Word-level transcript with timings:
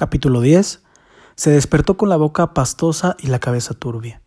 Capítulo 0.00 0.40
10. 0.40 0.82
Se 1.34 1.50
despertó 1.50 1.98
con 1.98 2.08
la 2.08 2.16
boca 2.16 2.54
pastosa 2.54 3.18
y 3.20 3.26
la 3.26 3.38
cabeza 3.38 3.74
turbia. 3.74 4.22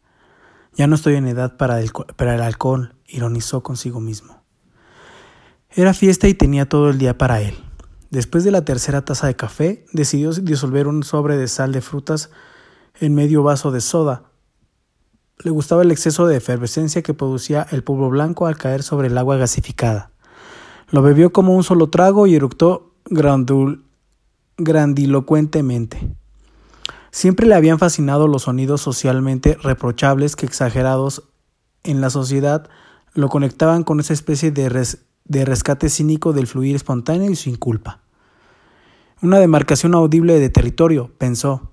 Ya 0.76 0.86
no 0.86 0.94
estoy 0.94 1.16
en 1.16 1.26
edad 1.26 1.58
para 1.58 1.80
el, 1.80 1.92
para 2.16 2.36
el 2.36 2.42
alcohol, 2.42 2.94
ironizó 3.08 3.64
consigo 3.64 4.00
mismo. 4.00 4.44
Era 5.72 5.96
fiesta 5.96 6.28
y 6.28 6.36
tenía 6.36 6.70
todo 6.70 6.92
el 6.92 7.00
día 7.00 7.18
para 7.18 7.42
él. 7.42 7.56
Después 8.12 8.44
de 8.44 8.52
la 8.52 8.64
tercera 8.64 9.04
taza 9.04 9.26
de 9.26 9.36
café, 9.36 9.84
decidió 9.94 10.32
disolver 10.32 10.88
un 10.88 11.02
sobre 11.02 11.38
de 11.38 11.48
sal 11.48 11.72
de 11.72 11.82
frutas 11.82 12.30
en 13.00 13.16
medio 13.16 13.42
vaso 13.42 13.72
de 13.72 13.82
soda. 13.82 14.26
Le 15.40 15.50
gustaba 15.50 15.82
el 15.82 15.90
exceso 15.90 16.28
de 16.28 16.38
efervescencia 16.38 17.02
que 17.02 17.16
producía 17.16 17.66
el 17.72 17.84
polvo 17.84 18.12
blanco 18.12 18.46
al 18.46 18.58
caer 18.58 18.84
sobre 18.84 19.08
el 19.08 19.18
agua 19.18 19.38
gasificada. 19.38 20.12
Lo 20.92 21.02
bebió 21.02 21.34
como 21.34 21.56
un 21.56 21.64
solo 21.64 21.90
trago 21.90 22.28
y 22.28 22.36
eructó 22.36 22.94
grandilocuentemente. 24.58 26.16
Siempre 27.12 27.46
le 27.46 27.56
habían 27.56 27.80
fascinado 27.80 28.28
los 28.28 28.44
sonidos 28.44 28.82
socialmente 28.82 29.58
reprochables 29.62 30.36
que 30.36 30.46
exagerados 30.46 31.30
en 31.84 32.02
la 32.02 32.10
sociedad 32.10 32.70
lo 33.14 33.30
conectaban 33.30 33.84
con 33.84 34.00
esa 34.00 34.14
especie 34.14 34.52
de, 34.52 34.88
de 35.26 35.46
rescate 35.46 35.90
cínico 35.90 36.34
del 36.34 36.48
fluir 36.48 36.76
espontáneo 36.76 37.30
y 37.30 37.36
sin 37.36 37.56
culpa. 37.56 38.00
Una 39.22 39.40
demarcación 39.40 39.94
audible 39.94 40.40
de 40.40 40.50
territorio, 40.50 41.12
pensó. 41.18 41.72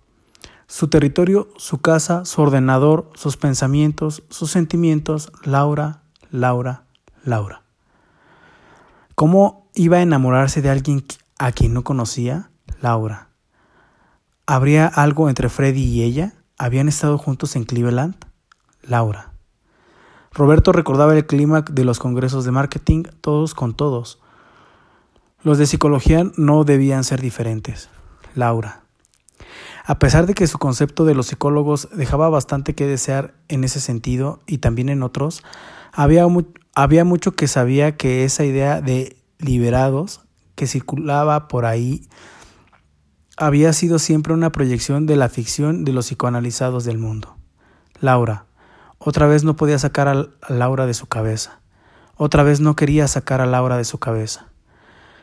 Su 0.66 0.88
territorio, 0.88 1.48
su 1.56 1.78
casa, 1.78 2.24
su 2.24 2.42
ordenador, 2.42 3.10
sus 3.14 3.36
pensamientos, 3.36 4.22
sus 4.28 4.50
sentimientos, 4.50 5.32
Laura, 5.42 6.02
Laura, 6.30 6.84
Laura. 7.24 7.62
¿Cómo 9.16 9.68
iba 9.74 9.96
a 9.96 10.02
enamorarse 10.02 10.62
de 10.62 10.70
alguien 10.70 11.04
a 11.38 11.50
quien 11.50 11.74
no 11.74 11.82
conocía? 11.82 12.49
Laura. 12.80 13.28
¿Habría 14.46 14.86
algo 14.86 15.28
entre 15.28 15.48
Freddy 15.48 15.82
y 15.82 16.02
ella? 16.02 16.32
¿Habían 16.56 16.88
estado 16.88 17.18
juntos 17.18 17.54
en 17.56 17.64
Cleveland? 17.64 18.14
Laura. 18.82 19.32
Roberto 20.32 20.72
recordaba 20.72 21.14
el 21.14 21.26
clima 21.26 21.62
de 21.62 21.84
los 21.84 21.98
congresos 21.98 22.44
de 22.44 22.52
marketing, 22.52 23.04
todos 23.20 23.54
con 23.54 23.74
todos. 23.74 24.20
Los 25.42 25.58
de 25.58 25.66
psicología 25.66 26.24
no 26.36 26.64
debían 26.64 27.04
ser 27.04 27.20
diferentes. 27.20 27.90
Laura. 28.34 28.82
A 29.84 29.98
pesar 29.98 30.26
de 30.26 30.34
que 30.34 30.46
su 30.46 30.58
concepto 30.58 31.04
de 31.04 31.14
los 31.14 31.26
psicólogos 31.26 31.88
dejaba 31.92 32.28
bastante 32.28 32.74
que 32.74 32.86
desear 32.86 33.34
en 33.48 33.64
ese 33.64 33.80
sentido 33.80 34.40
y 34.46 34.58
también 34.58 34.88
en 34.88 35.02
otros, 35.02 35.42
había, 35.92 36.26
había 36.74 37.04
mucho 37.04 37.32
que 37.32 37.48
sabía 37.48 37.96
que 37.96 38.24
esa 38.24 38.44
idea 38.44 38.80
de 38.80 39.16
liberados 39.38 40.20
que 40.54 40.66
circulaba 40.66 41.48
por 41.48 41.66
ahí 41.66 42.08
había 43.40 43.72
sido 43.72 43.98
siempre 43.98 44.34
una 44.34 44.52
proyección 44.52 45.06
de 45.06 45.16
la 45.16 45.30
ficción 45.30 45.86
de 45.86 45.94
los 45.94 46.06
psicoanalizados 46.06 46.84
del 46.84 46.98
mundo. 46.98 47.36
Laura. 47.98 48.44
Otra 48.98 49.26
vez 49.26 49.44
no 49.44 49.56
podía 49.56 49.78
sacar 49.78 50.08
a 50.08 50.28
Laura 50.50 50.84
de 50.84 50.92
su 50.92 51.06
cabeza. 51.06 51.60
Otra 52.16 52.42
vez 52.42 52.60
no 52.60 52.76
quería 52.76 53.08
sacar 53.08 53.40
a 53.40 53.46
Laura 53.46 53.78
de 53.78 53.84
su 53.84 53.96
cabeza. 53.96 54.48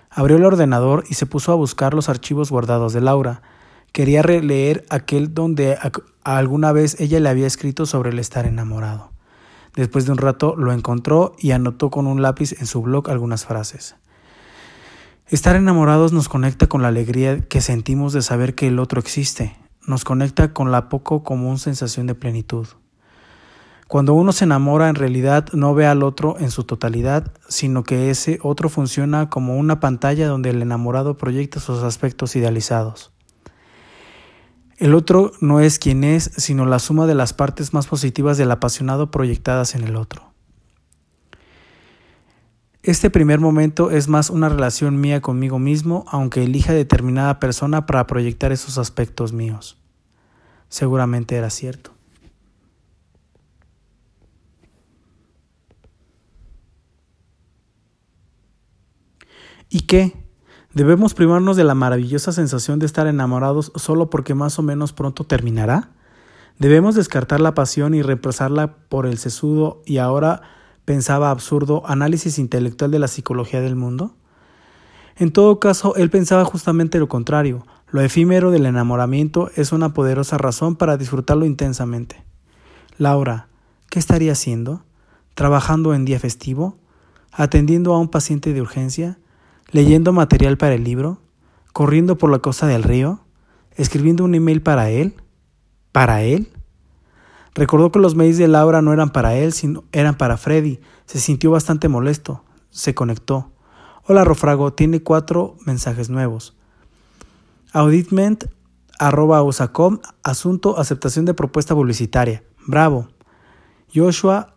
Abrió 0.10 0.38
el 0.38 0.46
ordenador 0.46 1.04
y 1.08 1.14
se 1.14 1.28
puso 1.28 1.52
a 1.52 1.56
buscar 1.56 1.94
los 1.94 2.10
archivos 2.10 2.50
guardados 2.50 2.92
de 2.92 3.02
Laura. 3.02 3.44
Quería 3.92 4.24
releer 4.24 4.84
aquel 4.90 5.36
donde 5.36 5.78
alguna 6.24 6.72
vez 6.72 7.00
ella 7.00 7.20
le 7.20 7.30
había 7.30 7.46
escrito 7.46 7.86
sobre 7.86 8.10
el 8.10 8.18
estar 8.18 8.48
enamorado. 8.48 9.12
Después 9.76 10.08
de 10.08 10.14
un 10.14 10.18
rato 10.18 10.56
lo 10.56 10.74
encontró 10.74 11.36
y 11.38 11.52
anotó 11.52 11.92
con 11.92 12.08
un 12.08 12.24
lápiz 12.24 12.60
en 12.60 12.66
su 12.66 12.82
blog 12.82 13.12
algunas 13.12 13.46
frases. 13.46 13.96
Estar 15.30 15.58
enamorados 15.58 16.14
nos 16.14 16.30
conecta 16.30 16.68
con 16.68 16.82
la 16.82 16.88
alegría 16.88 17.42
que 17.42 17.60
sentimos 17.60 18.14
de 18.14 18.22
saber 18.22 18.56
que 18.56 18.68
el 18.68 18.80
otro 18.80 19.02
existe, 19.02 19.58
nos 19.86 20.06
conecta 20.06 20.54
con 20.54 20.72
la 20.72 20.88
poco 20.88 21.24
común 21.24 21.60
sensación 21.60 22.08
de 22.08 22.16
plenitud. 22.16 22.66
Cuando 23.90 24.14
uno 24.14 24.32
se 24.32 24.46
enamora 24.46 24.88
en 24.88 24.96
realidad 24.96 25.48
no 25.52 25.76
ve 25.76 25.86
al 25.86 26.04
otro 26.04 26.38
en 26.40 26.50
su 26.50 26.64
totalidad, 26.64 27.34
sino 27.50 27.84
que 27.84 28.10
ese 28.10 28.40
otro 28.42 28.70
funciona 28.70 29.30
como 29.30 29.58
una 29.58 29.82
pantalla 29.82 30.30
donde 30.30 30.52
el 30.52 30.62
enamorado 30.62 31.18
proyecta 31.18 31.60
sus 31.60 31.84
aspectos 31.84 32.38
idealizados. 32.38 33.12
El 34.78 34.96
otro 34.96 35.34
no 35.42 35.60
es 35.60 35.78
quien 35.78 36.06
es, 36.06 36.32
sino 36.38 36.66
la 36.66 36.80
suma 36.80 37.06
de 37.06 37.16
las 37.16 37.34
partes 37.34 37.74
más 37.74 37.88
positivas 37.88 38.38
del 38.38 38.52
apasionado 38.52 39.12
proyectadas 39.12 39.76
en 39.76 39.84
el 39.84 39.98
otro. 39.98 40.27
Este 42.88 43.10
primer 43.10 43.42
momento 43.42 43.92
es 43.92 44.08
más 44.08 44.30
una 44.30 44.48
relación 44.48 45.02
mía 45.02 45.20
conmigo 45.20 45.60
mismo, 45.60 46.06
aunque 46.08 46.46
elija 46.46 46.72
determinada 46.72 47.38
persona 47.38 47.86
para 47.86 48.08
proyectar 48.08 48.54
esos 48.54 48.78
aspectos 48.78 49.34
míos. 49.34 49.78
Seguramente 50.70 51.36
era 51.36 51.50
cierto. 51.50 51.92
¿Y 59.70 59.82
qué? 59.82 60.14
¿Debemos 60.74 61.14
privarnos 61.14 61.58
de 61.58 61.66
la 61.66 61.76
maravillosa 61.76 62.32
sensación 62.32 62.80
de 62.80 62.86
estar 62.86 63.06
enamorados 63.06 63.74
solo 63.76 64.10
porque 64.10 64.34
más 64.34 64.60
o 64.60 64.62
menos 64.62 64.94
pronto 64.94 65.26
terminará? 65.26 65.90
¿Debemos 66.58 66.96
descartar 66.96 67.42
la 67.42 67.54
pasión 67.54 67.94
y 67.96 68.02
reemplazarla 68.02 68.78
por 68.88 69.06
el 69.06 69.18
sesudo 69.18 69.82
y 69.86 69.98
ahora 69.98 70.57
pensaba 70.88 71.32
absurdo 71.32 71.84
análisis 71.86 72.40
intelectual 72.40 72.92
de 72.92 73.00
la 73.00 73.10
psicología 73.10 73.60
del 73.60 73.76
mundo? 73.76 74.16
En 75.18 75.34
todo 75.34 75.60
caso, 75.60 75.94
él 75.98 76.10
pensaba 76.10 76.46
justamente 76.46 76.98
lo 76.98 77.10
contrario. 77.10 77.68
Lo 77.90 78.00
efímero 78.00 78.52
del 78.52 78.66
enamoramiento 78.66 79.52
es 79.58 79.74
una 79.74 79.94
poderosa 79.94 80.38
razón 80.38 80.78
para 80.78 80.96
disfrutarlo 80.96 81.46
intensamente. 81.46 82.24
Laura, 82.98 83.50
¿qué 83.90 84.00
estaría 84.00 84.32
haciendo? 84.32 84.86
¿Trabajando 85.34 85.94
en 85.94 86.06
día 86.06 86.22
festivo? 86.22 86.78
¿Atendiendo 87.34 87.94
a 87.94 88.00
un 88.00 88.08
paciente 88.08 88.54
de 88.54 88.62
urgencia? 88.62 89.20
¿Leyendo 89.72 90.14
material 90.14 90.58
para 90.58 90.76
el 90.76 90.86
libro? 90.86 91.20
¿Corriendo 91.74 92.18
por 92.18 92.32
la 92.32 92.40
costa 92.40 92.66
del 92.66 92.84
río? 92.84 93.20
¿Escribiendo 93.76 94.24
un 94.24 94.36
email 94.36 94.62
para 94.62 94.90
él? 94.90 95.16
¿Para 95.92 96.24
él? 96.24 96.48
Recordó 97.58 97.92
que 97.92 97.98
los 97.98 98.14
mails 98.14 98.38
de 98.38 98.48
Laura 98.48 98.84
no 98.84 98.94
eran 98.94 99.10
para 99.10 99.36
él, 99.36 99.52
sino 99.52 99.84
eran 99.92 100.16
para 100.16 100.38
Freddy. 100.38 100.80
Se 101.08 101.20
sintió 101.20 101.50
bastante 101.50 101.88
molesto. 101.88 102.44
Se 102.70 102.94
conectó. 102.94 103.52
Hola 104.06 104.24
Rofrago, 104.24 104.74
tiene 104.74 105.02
cuatro 105.02 105.56
mensajes 105.66 106.12
nuevos. 106.12 106.56
Auditment 107.74 108.46
arroba 109.00 109.42
usacom, 109.42 110.02
asunto 110.22 110.78
aceptación 110.78 111.26
de 111.26 111.34
propuesta 111.34 111.74
publicitaria. 111.74 112.44
Bravo. 112.68 113.08
Joshua 113.94 114.54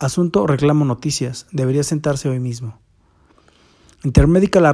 asunto 0.00 0.46
reclamo 0.48 0.84
noticias. 0.84 1.46
Debería 1.52 1.84
sentarse 1.84 2.28
hoy 2.28 2.40
mismo. 2.40 2.80
Intermedical 4.02 4.66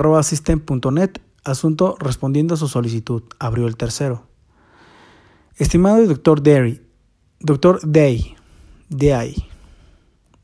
asunto 1.44 1.96
respondiendo 2.00 2.54
a 2.54 2.56
su 2.56 2.68
solicitud. 2.68 3.24
Abrió 3.38 3.66
el 3.66 3.76
tercero. 3.76 4.33
Estimado 5.56 6.04
doctor 6.04 6.42
Derry, 6.42 6.82
doctor 7.38 7.78
Day, 7.84 8.34
Day, 8.88 9.36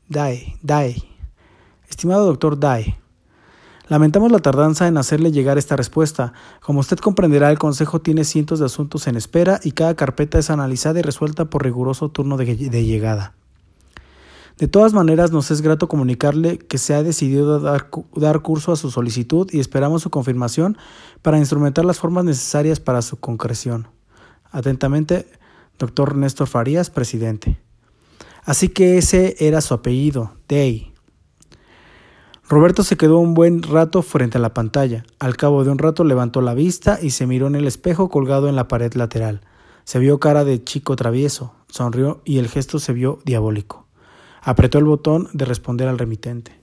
Day, 0.07 0.55
Day, 0.61 1.03
estimado 1.89 2.25
doctor 2.25 2.57
Day, 2.57 2.95
lamentamos 3.89 4.31
la 4.31 4.39
tardanza 4.39 4.87
en 4.87 4.97
hacerle 4.97 5.33
llegar 5.33 5.57
esta 5.57 5.75
respuesta. 5.75 6.31
Como 6.61 6.79
usted 6.79 6.97
comprenderá, 6.99 7.51
el 7.51 7.59
Consejo 7.59 7.99
tiene 7.99 8.23
cientos 8.23 8.59
de 8.59 8.67
asuntos 8.67 9.05
en 9.07 9.17
espera 9.17 9.59
y 9.65 9.73
cada 9.73 9.95
carpeta 9.95 10.39
es 10.39 10.49
analizada 10.49 10.99
y 10.99 11.01
resuelta 11.01 11.43
por 11.43 11.65
riguroso 11.65 12.07
turno 12.07 12.37
de, 12.37 12.55
llegada. 12.85 13.33
De 14.59 14.69
todas 14.69 14.93
maneras, 14.93 15.33
nos 15.33 15.51
es 15.51 15.59
grato 15.59 15.89
comunicarle 15.89 16.57
que 16.57 16.77
se 16.77 16.93
ha 16.93 17.03
decidido 17.03 17.59
dar, 17.59 17.89
dar, 18.15 18.41
curso 18.41 18.71
a 18.71 18.77
su 18.77 18.89
solicitud 18.89 19.49
y 19.51 19.59
esperamos 19.59 20.03
su 20.03 20.09
confirmación 20.09 20.77
para 21.21 21.37
instrumentar 21.37 21.83
las 21.83 21.99
formas 21.99 22.23
necesarias 22.23 22.79
para 22.79 23.01
su 23.01 23.17
concreción. 23.17 23.89
Atentamente, 24.51 25.25
doctor 25.79 26.15
Néstor 26.15 26.47
Farías, 26.47 26.89
presidente. 26.89 27.57
Así 28.43 28.69
que 28.69 28.97
ese 28.97 29.35
era 29.39 29.61
su 29.61 29.73
apellido, 29.73 30.33
Day. 30.47 30.91
Roberto 32.49 32.83
se 32.83 32.97
quedó 32.97 33.19
un 33.19 33.33
buen 33.33 33.63
rato 33.63 34.01
frente 34.01 34.37
a 34.37 34.41
la 34.41 34.53
pantalla. 34.53 35.05
Al 35.19 35.37
cabo 35.37 35.63
de 35.63 35.71
un 35.71 35.77
rato 35.77 36.03
levantó 36.03 36.41
la 36.41 36.53
vista 36.53 36.99
y 37.01 37.11
se 37.11 37.25
miró 37.25 37.47
en 37.47 37.55
el 37.55 37.65
espejo 37.65 38.09
colgado 38.09 38.49
en 38.49 38.57
la 38.57 38.67
pared 38.67 38.93
lateral. 38.93 39.41
Se 39.85 39.99
vio 39.99 40.19
cara 40.19 40.43
de 40.43 40.63
chico 40.63 40.95
travieso, 40.95 41.55
sonrió 41.69 42.21
y 42.25 42.39
el 42.39 42.49
gesto 42.49 42.79
se 42.79 42.91
vio 42.93 43.19
diabólico. 43.23 43.87
Apretó 44.41 44.79
el 44.79 44.85
botón 44.85 45.29
de 45.33 45.45
responder 45.45 45.87
al 45.87 45.97
remitente. 45.97 46.60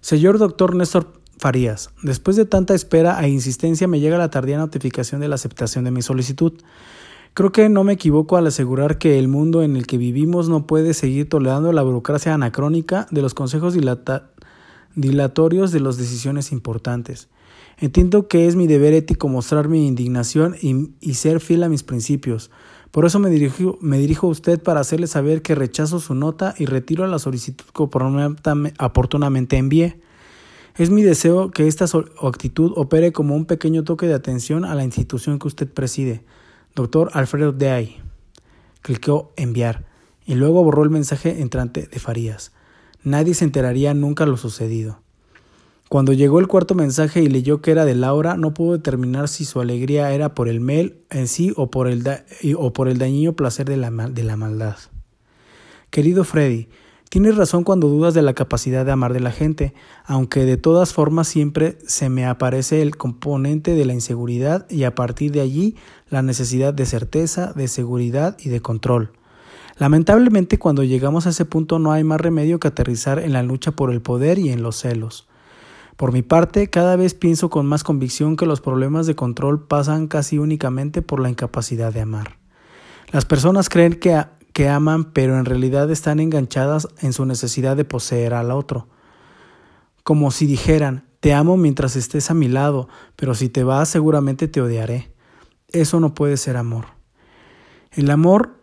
Señor 0.00 0.38
doctor 0.38 0.74
Néstor 0.74 1.12
Farías, 1.38 1.90
después 2.02 2.36
de 2.36 2.46
tanta 2.46 2.74
espera 2.74 3.22
e 3.22 3.28
insistencia 3.28 3.86
me 3.86 4.00
llega 4.00 4.16
la 4.16 4.30
tardía 4.30 4.56
notificación 4.56 5.20
de 5.20 5.28
la 5.28 5.34
aceptación 5.34 5.84
de 5.84 5.90
mi 5.90 6.00
solicitud. 6.00 6.54
Creo 7.34 7.52
que 7.52 7.68
no 7.68 7.84
me 7.84 7.92
equivoco 7.92 8.38
al 8.38 8.46
asegurar 8.46 8.98
que 8.98 9.18
el 9.18 9.28
mundo 9.28 9.62
en 9.62 9.76
el 9.76 9.86
que 9.86 9.98
vivimos 9.98 10.48
no 10.48 10.66
puede 10.66 10.94
seguir 10.94 11.28
tolerando 11.28 11.72
la 11.72 11.82
burocracia 11.82 12.32
anacrónica 12.32 13.06
de 13.10 13.22
los 13.22 13.34
consejos 13.34 13.74
dilatorios 14.94 15.70
de 15.70 15.80
las 15.80 15.96
decisiones 15.98 16.50
importantes. 16.50 17.28
Entiendo 17.78 18.26
que 18.26 18.46
es 18.46 18.56
mi 18.56 18.66
deber 18.66 18.94
ético 18.94 19.28
mostrar 19.28 19.68
mi 19.68 19.86
indignación 19.86 20.56
y, 20.60 20.92
y 21.00 21.14
ser 21.14 21.40
fiel 21.40 21.62
a 21.62 21.68
mis 21.68 21.82
principios. 21.82 22.50
Por 22.90 23.04
eso 23.04 23.20
me 23.20 23.30
dirijo, 23.30 23.78
me 23.80 23.98
dirijo 23.98 24.26
a 24.26 24.30
usted 24.30 24.60
para 24.60 24.80
hacerle 24.80 25.06
saber 25.06 25.42
que 25.42 25.54
rechazo 25.54 26.00
su 26.00 26.14
nota 26.14 26.54
y 26.58 26.66
retiro 26.66 27.06
la 27.06 27.20
solicitud 27.20 27.64
que 27.74 27.82
oportunamente 27.82 29.56
envié. 29.56 30.00
Es 30.76 30.90
mi 30.90 31.02
deseo 31.02 31.50
que 31.50 31.68
esta 31.68 31.84
actitud 32.22 32.72
opere 32.74 33.12
como 33.12 33.36
un 33.36 33.44
pequeño 33.44 33.84
toque 33.84 34.06
de 34.06 34.14
atención 34.14 34.64
a 34.64 34.74
la 34.74 34.84
institución 34.84 35.38
que 35.38 35.46
usted 35.46 35.68
preside. 35.68 36.24
Doctor 36.74 37.10
Alfredo 37.12 37.52
Day. 37.52 37.98
Clicó 38.82 39.32
enviar 39.36 39.84
y 40.24 40.34
luego 40.34 40.64
borró 40.64 40.82
el 40.82 40.90
mensaje 40.90 41.42
entrante 41.42 41.86
de 41.86 41.98
Farías. 42.00 42.52
Nadie 43.04 43.34
se 43.34 43.44
enteraría 43.44 43.94
nunca 43.94 44.26
lo 44.26 44.36
sucedido. 44.36 45.00
Cuando 45.90 46.12
llegó 46.12 46.38
el 46.38 46.46
cuarto 46.46 46.76
mensaje 46.76 47.20
y 47.20 47.28
leyó 47.28 47.60
que 47.62 47.72
era 47.72 47.84
de 47.84 47.96
Laura, 47.96 48.36
no 48.36 48.54
pudo 48.54 48.74
determinar 48.74 49.26
si 49.26 49.44
su 49.44 49.60
alegría 49.60 50.12
era 50.12 50.36
por 50.36 50.48
el 50.48 50.60
mail 50.60 51.02
en 51.10 51.26
sí 51.26 51.52
o 51.56 51.68
por 51.68 51.88
el, 51.88 52.04
o 52.56 52.72
por 52.72 52.86
el 52.86 52.98
dañino 52.98 53.32
placer 53.32 53.68
de 53.68 53.76
la, 53.76 53.90
de 53.90 54.22
la 54.22 54.36
maldad. 54.36 54.76
Querido 55.90 56.22
Freddy, 56.22 56.68
tienes 57.08 57.36
razón 57.36 57.64
cuando 57.64 57.88
dudas 57.88 58.14
de 58.14 58.22
la 58.22 58.34
capacidad 58.34 58.86
de 58.86 58.92
amar 58.92 59.12
de 59.12 59.18
la 59.18 59.32
gente, 59.32 59.74
aunque 60.04 60.44
de 60.44 60.56
todas 60.56 60.92
formas 60.92 61.26
siempre 61.26 61.76
se 61.84 62.08
me 62.08 62.24
aparece 62.24 62.82
el 62.82 62.96
componente 62.96 63.74
de 63.74 63.84
la 63.84 63.92
inseguridad 63.92 64.70
y 64.70 64.84
a 64.84 64.94
partir 64.94 65.32
de 65.32 65.40
allí 65.40 65.74
la 66.08 66.22
necesidad 66.22 66.72
de 66.72 66.86
certeza, 66.86 67.52
de 67.52 67.66
seguridad 67.66 68.36
y 68.38 68.48
de 68.48 68.60
control. 68.60 69.10
Lamentablemente 69.76 70.56
cuando 70.56 70.84
llegamos 70.84 71.26
a 71.26 71.30
ese 71.30 71.46
punto 71.46 71.80
no 71.80 71.90
hay 71.90 72.04
más 72.04 72.20
remedio 72.20 72.60
que 72.60 72.68
aterrizar 72.68 73.18
en 73.18 73.32
la 73.32 73.42
lucha 73.42 73.72
por 73.72 73.90
el 73.90 74.00
poder 74.00 74.38
y 74.38 74.50
en 74.50 74.62
los 74.62 74.76
celos. 74.76 75.26
Por 76.00 76.14
mi 76.14 76.22
parte, 76.22 76.70
cada 76.70 76.96
vez 76.96 77.12
pienso 77.12 77.50
con 77.50 77.66
más 77.66 77.84
convicción 77.84 78.36
que 78.36 78.46
los 78.46 78.62
problemas 78.62 79.06
de 79.06 79.14
control 79.14 79.66
pasan 79.66 80.06
casi 80.06 80.38
únicamente 80.38 81.02
por 81.02 81.20
la 81.20 81.28
incapacidad 81.28 81.92
de 81.92 82.00
amar. 82.00 82.38
Las 83.12 83.26
personas 83.26 83.68
creen 83.68 84.00
que, 84.00 84.18
que 84.54 84.70
aman, 84.70 85.12
pero 85.12 85.38
en 85.38 85.44
realidad 85.44 85.90
están 85.90 86.18
enganchadas 86.18 86.88
en 87.02 87.12
su 87.12 87.26
necesidad 87.26 87.76
de 87.76 87.84
poseer 87.84 88.32
al 88.32 88.50
otro. 88.50 88.88
Como 90.02 90.30
si 90.30 90.46
dijeran, 90.46 91.04
te 91.20 91.34
amo 91.34 91.58
mientras 91.58 91.96
estés 91.96 92.30
a 92.30 92.34
mi 92.34 92.48
lado, 92.48 92.88
pero 93.14 93.34
si 93.34 93.50
te 93.50 93.62
vas 93.62 93.90
seguramente 93.90 94.48
te 94.48 94.62
odiaré. 94.62 95.12
Eso 95.68 96.00
no 96.00 96.14
puede 96.14 96.38
ser 96.38 96.56
amor. 96.56 96.86
El 97.92 98.10
amor 98.10 98.56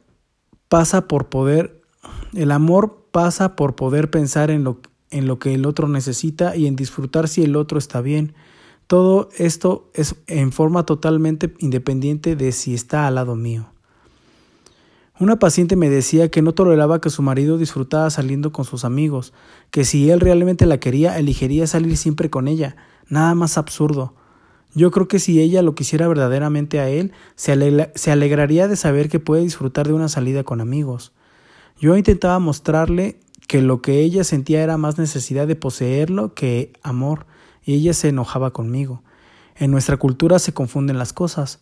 pasa 0.70 1.08
por 1.08 1.30
poder, 1.30 1.84
el 2.34 2.50
amor 2.50 3.10
pasa 3.12 3.56
por 3.56 3.76
poder 3.76 4.10
pensar 4.10 4.50
en 4.50 4.64
lo, 4.64 4.82
en 5.12 5.28
lo 5.28 5.40
que 5.40 5.54
el 5.54 5.66
otro 5.66 5.88
necesita 5.88 6.56
y 6.56 6.68
en 6.68 6.76
disfrutar 6.76 7.28
si 7.28 7.44
el 7.44 7.56
otro 7.56 7.78
está 7.78 8.02
bien. 8.02 8.34
Todo 8.88 9.30
esto 9.38 9.90
es 9.94 10.16
en 10.28 10.52
forma 10.52 10.86
totalmente 10.86 11.54
independiente 11.60 12.36
de 12.36 12.52
si 12.52 12.74
está 12.74 13.08
al 13.08 13.16
lado 13.16 13.36
mío. 13.36 13.70
Una 15.20 15.40
paciente 15.40 15.76
me 15.76 15.90
decía 15.90 16.30
que 16.30 16.44
no 16.44 16.54
toleraba 16.54 17.02
que 17.02 17.10
su 17.10 17.24
marido 17.24 17.58
disfrutara 17.58 18.10
saliendo 18.12 18.52
con 18.52 18.66
sus 18.66 18.86
amigos, 18.86 19.34
que 19.72 19.84
si 19.84 20.12
él 20.12 20.20
realmente 20.20 20.68
la 20.68 20.80
quería, 20.80 21.18
elegiría 21.18 21.66
salir 21.66 21.98
siempre 21.98 22.30
con 22.30 22.48
ella. 22.48 22.76
Nada 23.10 23.34
más 23.34 23.58
absurdo. 23.58 24.14
Yo 24.76 24.92
creo 24.92 25.08
que 25.08 25.18
si 25.18 25.42
ella 25.42 25.64
lo 25.64 25.74
quisiera 25.74 26.08
verdaderamente 26.08 26.80
a 26.80 26.88
él, 26.90 27.14
se, 27.36 27.90
se 27.96 28.12
alegraría 28.12 28.68
de 28.68 28.76
saber 28.76 29.10
que 29.10 29.20
puede 29.20 29.42
disfrutar 29.42 29.88
de 29.88 29.94
una 29.94 30.08
salida 30.08 30.44
con 30.44 30.62
amigos. 30.62 31.14
Yo 31.80 31.98
intentaba 31.98 32.38
mostrarle 32.38 33.20
que 33.48 33.62
lo 33.62 33.82
que 33.82 34.02
ella 34.02 34.24
sentía 34.24 34.62
era 34.62 34.78
más 34.78 34.98
necesidad 34.98 35.48
de 35.48 35.56
poseerlo 35.56 36.34
que 36.34 36.74
amor, 36.84 37.26
y 37.64 37.74
ella 37.76 37.94
se 37.94 38.10
enojaba 38.10 38.52
conmigo. 38.52 39.02
En 39.56 39.72
nuestra 39.72 39.98
cultura 39.98 40.40
se 40.40 40.54
confunden 40.54 40.98
las 40.98 41.14
cosas. 41.14 41.60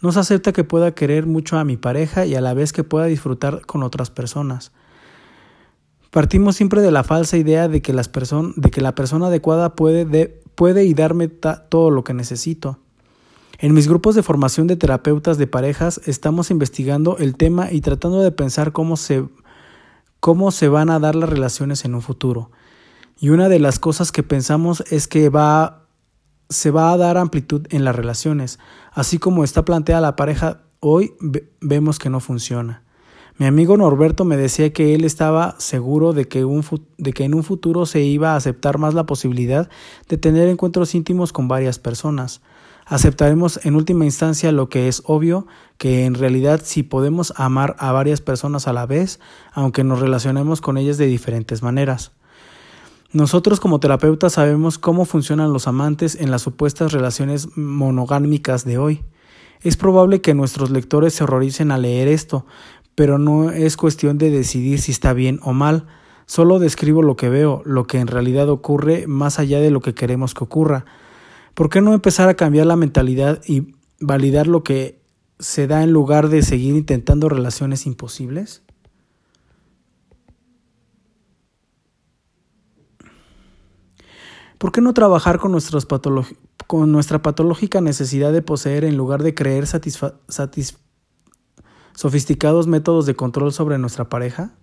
No 0.00 0.12
se 0.12 0.20
acepta 0.20 0.52
que 0.52 0.64
pueda 0.64 0.94
querer 0.94 1.26
mucho 1.26 1.58
a 1.58 1.64
mi 1.64 1.76
pareja 1.76 2.26
y 2.26 2.34
a 2.34 2.40
la 2.40 2.54
vez 2.54 2.72
que 2.72 2.84
pueda 2.84 3.06
disfrutar 3.06 3.66
con 3.66 3.82
otras 3.82 4.10
personas. 4.10 4.72
Partimos 6.10 6.56
siempre 6.56 6.80
de 6.80 6.90
la 6.90 7.04
falsa 7.04 7.36
idea 7.36 7.68
de 7.68 7.82
que, 7.82 7.92
las 7.92 8.10
de 8.12 8.70
que 8.70 8.80
la 8.80 8.94
persona 8.94 9.26
adecuada 9.26 9.74
puede, 9.74 10.40
puede 10.54 10.84
y 10.84 10.94
darme 10.94 11.28
todo 11.28 11.90
lo 11.90 12.04
que 12.04 12.14
necesito. 12.14 12.78
En 13.58 13.74
mis 13.74 13.88
grupos 13.88 14.14
de 14.14 14.22
formación 14.22 14.68
de 14.68 14.76
terapeutas 14.76 15.36
de 15.36 15.48
parejas 15.48 16.00
estamos 16.06 16.50
investigando 16.50 17.18
el 17.18 17.36
tema 17.36 17.72
y 17.72 17.80
tratando 17.80 18.22
de 18.22 18.30
pensar 18.30 18.70
cómo 18.72 18.96
se 18.96 19.24
cómo 20.20 20.50
se 20.50 20.68
van 20.68 20.90
a 20.90 20.98
dar 20.98 21.14
las 21.14 21.28
relaciones 21.28 21.84
en 21.84 21.94
un 21.94 22.02
futuro. 22.02 22.50
Y 23.18 23.30
una 23.30 23.48
de 23.48 23.58
las 23.58 23.78
cosas 23.78 24.12
que 24.12 24.22
pensamos 24.22 24.84
es 24.90 25.08
que 25.08 25.28
va, 25.28 25.86
se 26.48 26.70
va 26.70 26.92
a 26.92 26.96
dar 26.96 27.16
amplitud 27.16 27.66
en 27.70 27.84
las 27.84 27.96
relaciones. 27.96 28.58
Así 28.92 29.18
como 29.18 29.44
está 29.44 29.64
planteada 29.64 30.00
la 30.00 30.16
pareja 30.16 30.62
hoy, 30.80 31.14
vemos 31.60 31.98
que 31.98 32.10
no 32.10 32.20
funciona. 32.20 32.84
Mi 33.36 33.46
amigo 33.46 33.76
Norberto 33.76 34.24
me 34.24 34.36
decía 34.36 34.72
que 34.72 34.94
él 34.94 35.04
estaba 35.04 35.54
seguro 35.58 36.12
de 36.12 36.26
que, 36.26 36.44
un, 36.44 36.64
de 36.96 37.12
que 37.12 37.24
en 37.24 37.34
un 37.34 37.44
futuro 37.44 37.86
se 37.86 38.00
iba 38.00 38.32
a 38.32 38.36
aceptar 38.36 38.78
más 38.78 38.94
la 38.94 39.06
posibilidad 39.06 39.70
de 40.08 40.18
tener 40.18 40.48
encuentros 40.48 40.94
íntimos 40.96 41.32
con 41.32 41.46
varias 41.46 41.78
personas 41.78 42.40
aceptaremos 42.88 43.60
en 43.64 43.76
última 43.76 44.04
instancia 44.04 44.50
lo 44.50 44.68
que 44.68 44.88
es 44.88 45.02
obvio, 45.04 45.46
que 45.76 46.06
en 46.06 46.14
realidad 46.14 46.62
si 46.64 46.82
podemos 46.82 47.32
amar 47.36 47.76
a 47.78 47.92
varias 47.92 48.20
personas 48.20 48.66
a 48.66 48.72
la 48.72 48.86
vez, 48.86 49.20
aunque 49.52 49.84
nos 49.84 50.00
relacionemos 50.00 50.60
con 50.60 50.78
ellas 50.78 50.98
de 50.98 51.06
diferentes 51.06 51.62
maneras. 51.62 52.12
Nosotros 53.12 53.60
como 53.60 53.80
terapeutas 53.80 54.34
sabemos 54.34 54.78
cómo 54.78 55.04
funcionan 55.04 55.52
los 55.52 55.66
amantes 55.66 56.14
en 56.14 56.30
las 56.30 56.42
supuestas 56.42 56.92
relaciones 56.92 57.56
monogámicas 57.56 58.64
de 58.64 58.78
hoy. 58.78 59.04
Es 59.62 59.76
probable 59.76 60.20
que 60.20 60.34
nuestros 60.34 60.70
lectores 60.70 61.14
se 61.14 61.24
horroricen 61.24 61.70
al 61.70 61.82
leer 61.82 62.08
esto, 62.08 62.46
pero 62.94 63.18
no 63.18 63.50
es 63.50 63.76
cuestión 63.76 64.18
de 64.18 64.30
decidir 64.30 64.80
si 64.80 64.92
está 64.92 65.12
bien 65.12 65.40
o 65.42 65.52
mal, 65.52 65.86
solo 66.26 66.58
describo 66.58 67.02
lo 67.02 67.16
que 67.16 67.28
veo, 67.28 67.62
lo 67.64 67.86
que 67.86 67.98
en 67.98 68.08
realidad 68.08 68.48
ocurre 68.48 69.06
más 69.06 69.38
allá 69.38 69.60
de 69.60 69.70
lo 69.70 69.80
que 69.80 69.94
queremos 69.94 70.34
que 70.34 70.44
ocurra. 70.44 70.84
¿Por 71.58 71.70
qué 71.70 71.80
no 71.80 71.92
empezar 71.92 72.28
a 72.28 72.34
cambiar 72.34 72.66
la 72.66 72.76
mentalidad 72.76 73.42
y 73.44 73.74
validar 73.98 74.46
lo 74.46 74.62
que 74.62 75.02
se 75.40 75.66
da 75.66 75.82
en 75.82 75.90
lugar 75.90 76.28
de 76.28 76.42
seguir 76.42 76.76
intentando 76.76 77.28
relaciones 77.28 77.84
imposibles? 77.84 78.62
¿Por 84.58 84.70
qué 84.70 84.80
no 84.80 84.94
trabajar 84.94 85.40
con, 85.40 85.58
con 86.68 86.92
nuestra 86.92 87.22
patológica 87.22 87.80
necesidad 87.80 88.32
de 88.32 88.42
poseer 88.42 88.84
en 88.84 88.96
lugar 88.96 89.24
de 89.24 89.34
creer 89.34 89.64
sofisticados 91.96 92.68
métodos 92.68 93.04
de 93.04 93.16
control 93.16 93.52
sobre 93.52 93.78
nuestra 93.78 94.08
pareja? 94.08 94.54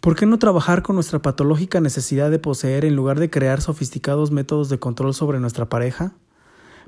¿Por 0.00 0.14
qué 0.16 0.26
no 0.26 0.38
trabajar 0.38 0.82
con 0.82 0.96
nuestra 0.96 1.20
patológica 1.20 1.80
necesidad 1.80 2.30
de 2.30 2.38
poseer 2.38 2.84
en 2.84 2.96
lugar 2.96 3.18
de 3.18 3.30
crear 3.30 3.60
sofisticados 3.60 4.30
métodos 4.30 4.68
de 4.68 4.78
control 4.78 5.14
sobre 5.14 5.40
nuestra 5.40 5.68
pareja? 5.68 6.14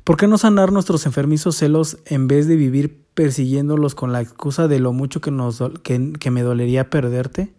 ¿Por 0.05 0.17
qué 0.17 0.27
no 0.27 0.38
sanar 0.38 0.73
nuestros 0.73 1.07
enfermizos 1.07 1.57
celos 1.57 1.99
en 2.07 2.29
vez 2.29 2.47
de 2.47 2.57
vivir 2.57 3.05
persiguiéndolos 3.15 3.95
con 3.95 4.12
la 4.12 4.21
excusa 4.21 4.69
de 4.69 4.79
lo 4.79 4.93
mucho 4.93 5.21
que, 5.21 5.31
nos, 5.31 5.62
que, 5.83 6.31
me 6.31 6.43
dolería 6.43 6.91
perderte? 6.91 7.53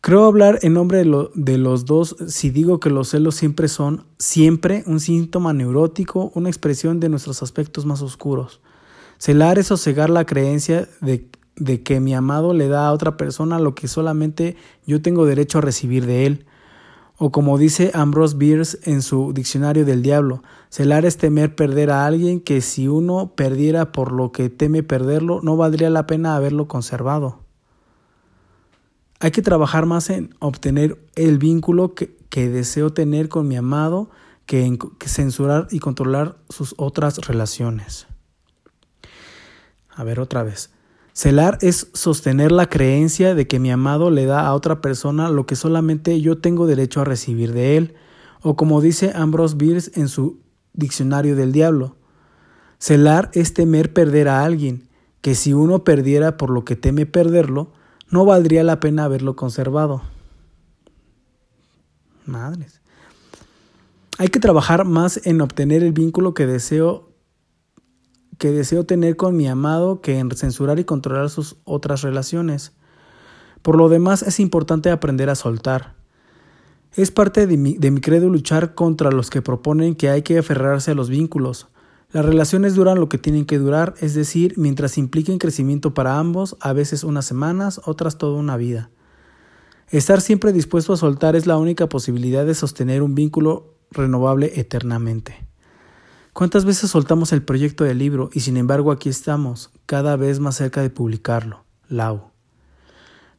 Creo 0.00 0.26
hablar 0.26 0.58
en 0.62 0.74
nombre 0.74 0.98
de, 0.98 1.28
de, 1.34 1.58
los 1.58 1.84
dos 1.84 2.16
si 2.26 2.50
digo 2.50 2.80
que 2.80 2.90
los 2.90 3.08
celos 3.08 3.34
siempre 3.34 3.68
son, 3.68 4.04
siempre, 4.18 4.84
un 4.86 5.00
síntoma 5.00 5.52
neurótico, 5.52 6.30
una 6.34 6.48
expresión 6.48 7.00
de 7.00 7.08
nuestros 7.08 7.42
aspectos 7.42 7.84
más 7.84 8.02
oscuros. 8.02 8.60
Celar 9.18 9.58
es 9.58 9.68
cegar 9.80 10.10
la 10.10 10.24
creencia 10.24 10.88
de 11.00 11.28
de 11.58 11.82
que 11.82 12.00
mi 12.00 12.14
amado 12.14 12.54
le 12.54 12.68
da 12.68 12.86
a 12.86 12.92
otra 12.92 13.16
persona 13.16 13.58
lo 13.58 13.74
que 13.74 13.88
solamente 13.88 14.56
yo 14.86 15.02
tengo 15.02 15.26
derecho 15.26 15.58
a 15.58 15.62
recibir 15.62 16.06
de 16.06 16.26
él. 16.26 16.46
O 17.16 17.32
como 17.32 17.58
dice 17.58 17.90
Ambrose 17.94 18.36
Bierce 18.36 18.78
en 18.84 19.02
su 19.02 19.32
Diccionario 19.32 19.84
del 19.84 20.02
Diablo, 20.02 20.42
celar 20.68 21.04
es 21.04 21.16
temer 21.16 21.56
perder 21.56 21.90
a 21.90 22.06
alguien 22.06 22.40
que 22.40 22.60
si 22.60 22.86
uno 22.86 23.32
perdiera 23.34 23.90
por 23.90 24.12
lo 24.12 24.30
que 24.30 24.50
teme 24.50 24.84
perderlo, 24.84 25.40
no 25.42 25.56
valdría 25.56 25.90
la 25.90 26.06
pena 26.06 26.36
haberlo 26.36 26.68
conservado. 26.68 27.40
Hay 29.20 29.32
que 29.32 29.42
trabajar 29.42 29.84
más 29.84 30.10
en 30.10 30.32
obtener 30.38 30.96
el 31.16 31.38
vínculo 31.38 31.94
que, 31.94 32.16
deseo 32.30 32.92
tener 32.92 33.28
con 33.28 33.48
mi 33.48 33.56
amado 33.56 34.10
que 34.46 34.64
en 34.64 34.78
censurar 35.04 35.66
y 35.72 35.80
controlar 35.80 36.36
sus 36.48 36.76
otras 36.78 37.18
relaciones. 37.26 38.06
A 39.90 40.04
ver 40.04 40.20
otra 40.20 40.44
vez. 40.44 40.70
Celar 41.18 41.58
es 41.62 41.88
sostener 41.94 42.52
la 42.52 42.68
creencia 42.68 43.34
de 43.34 43.48
que 43.48 43.58
mi 43.58 43.72
amado 43.72 44.08
le 44.12 44.24
da 44.24 44.46
a 44.46 44.54
otra 44.54 44.80
persona 44.80 45.30
lo 45.30 45.46
que 45.46 45.56
solamente 45.56 46.20
yo 46.20 46.38
tengo 46.38 46.68
derecho 46.68 47.00
a 47.00 47.04
recibir 47.04 47.52
de 47.54 47.76
él, 47.76 47.94
o 48.40 48.54
como 48.54 48.80
dice 48.80 49.10
Ambrose 49.16 49.56
Bierce 49.56 49.90
en 50.00 50.06
su 50.06 50.38
Diccionario 50.74 51.34
del 51.34 51.50
Diablo. 51.50 51.96
Celar 52.78 53.32
es 53.32 53.52
temer 53.52 53.92
perder 53.92 54.28
a 54.28 54.44
alguien 54.44 54.88
que 55.20 55.34
si 55.34 55.52
uno 55.52 55.82
perdiera 55.82 56.36
por 56.36 56.50
lo 56.50 56.64
que 56.64 56.76
teme 56.76 57.04
perderlo, 57.04 57.72
no 58.12 58.24
valdría 58.24 58.62
la 58.62 58.78
pena 58.78 59.02
haberlo 59.02 59.34
conservado. 59.34 60.02
Madres. 62.26 62.80
Hay 64.18 64.28
que 64.28 64.38
trabajar 64.38 64.84
más 64.84 65.20
en 65.26 65.40
obtener 65.40 65.82
el 65.82 65.92
vínculo 65.92 66.32
que 66.32 66.46
deseo 66.46 67.07
que 68.38 68.52
deseo 68.52 68.84
tener 68.84 69.16
con 69.16 69.36
mi 69.36 69.48
amado 69.48 70.00
que 70.00 70.18
en 70.18 70.30
censurar 70.30 70.78
y 70.78 70.84
controlar 70.84 71.28
sus 71.28 71.56
otras 71.64 72.02
relaciones. 72.02 72.72
Por 73.62 73.76
lo 73.76 73.88
demás 73.88 74.22
es 74.22 74.40
importante 74.40 74.90
aprender 74.90 75.28
a 75.28 75.34
soltar. 75.34 75.94
Es 76.94 77.10
parte 77.10 77.46
de 77.46 77.56
mi, 77.56 77.76
de 77.76 77.90
mi 77.90 78.00
credo 78.00 78.28
luchar 78.28 78.74
contra 78.74 79.10
los 79.10 79.28
que 79.30 79.42
proponen 79.42 79.94
que 79.94 80.08
hay 80.08 80.22
que 80.22 80.38
aferrarse 80.38 80.92
a 80.92 80.94
los 80.94 81.10
vínculos. 81.10 81.68
Las 82.12 82.24
relaciones 82.24 82.74
duran 82.74 82.98
lo 82.98 83.08
que 83.08 83.18
tienen 83.18 83.44
que 83.44 83.58
durar, 83.58 83.94
es 84.00 84.14
decir, 84.14 84.54
mientras 84.56 84.96
impliquen 84.96 85.38
crecimiento 85.38 85.92
para 85.92 86.18
ambos, 86.18 86.56
a 86.60 86.72
veces 86.72 87.04
unas 87.04 87.26
semanas, 87.26 87.82
otras 87.84 88.16
toda 88.16 88.38
una 88.38 88.56
vida. 88.56 88.90
Estar 89.90 90.20
siempre 90.20 90.52
dispuesto 90.52 90.92
a 90.92 90.96
soltar 90.96 91.36
es 91.36 91.46
la 91.46 91.58
única 91.58 91.88
posibilidad 91.88 92.46
de 92.46 92.54
sostener 92.54 93.02
un 93.02 93.14
vínculo 93.14 93.74
renovable 93.90 94.52
eternamente. 94.54 95.47
¿Cuántas 96.38 96.64
veces 96.64 96.92
soltamos 96.92 97.32
el 97.32 97.42
proyecto 97.42 97.82
del 97.82 97.98
libro 97.98 98.30
y 98.32 98.38
sin 98.38 98.56
embargo 98.56 98.92
aquí 98.92 99.08
estamos, 99.08 99.72
cada 99.86 100.14
vez 100.14 100.38
más 100.38 100.54
cerca 100.54 100.82
de 100.82 100.88
publicarlo? 100.88 101.64
Lau. 101.88 102.30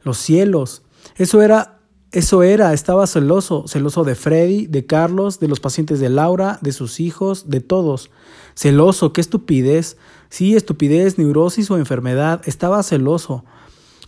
Los 0.03 0.17
cielos. 0.17 0.81
Eso 1.15 1.41
era 1.41 1.79
eso 2.11 2.43
era, 2.43 2.73
estaba 2.73 3.07
celoso, 3.07 3.69
celoso 3.69 4.03
de 4.03 4.15
Freddy, 4.15 4.67
de 4.67 4.85
Carlos, 4.85 5.39
de 5.39 5.47
los 5.47 5.61
pacientes 5.61 6.01
de 6.01 6.09
Laura, 6.09 6.59
de 6.61 6.73
sus 6.73 6.99
hijos, 6.99 7.49
de 7.49 7.61
todos. 7.61 8.11
Celoso, 8.53 9.13
qué 9.13 9.21
estupidez. 9.21 9.95
Sí, 10.27 10.57
estupidez, 10.57 11.17
neurosis 11.17 11.71
o 11.71 11.77
enfermedad. 11.77 12.41
Estaba 12.43 12.83
celoso. 12.83 13.45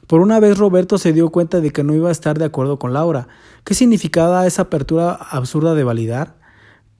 Por 0.05 0.19
una 0.19 0.41
vez 0.41 0.57
Roberto 0.57 0.97
se 0.97 1.13
dio 1.13 1.29
cuenta 1.29 1.61
de 1.61 1.71
que 1.71 1.85
no 1.85 1.95
iba 1.95 2.09
a 2.09 2.11
estar 2.11 2.37
de 2.37 2.43
acuerdo 2.43 2.77
con 2.77 2.91
Laura. 2.91 3.29
¿Qué 3.63 3.73
significaba 3.73 4.45
esa 4.45 4.63
apertura 4.63 5.13
absurda 5.13 5.75
de 5.75 5.85
validar? 5.85 6.40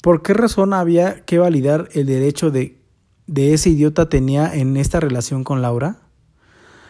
¿Por 0.02 0.24
qué 0.24 0.34
razón 0.34 0.74
había 0.74 1.26
que 1.26 1.38
validar 1.38 1.88
el 1.94 2.08
derecho 2.08 2.50
de, 2.50 2.82
de 3.28 3.54
ese 3.54 3.70
idiota 3.70 4.10
tenía 4.10 4.52
en 4.56 4.76
esta 4.76 5.00
relación 5.00 5.44
con 5.44 5.62
Laura? 5.62 5.98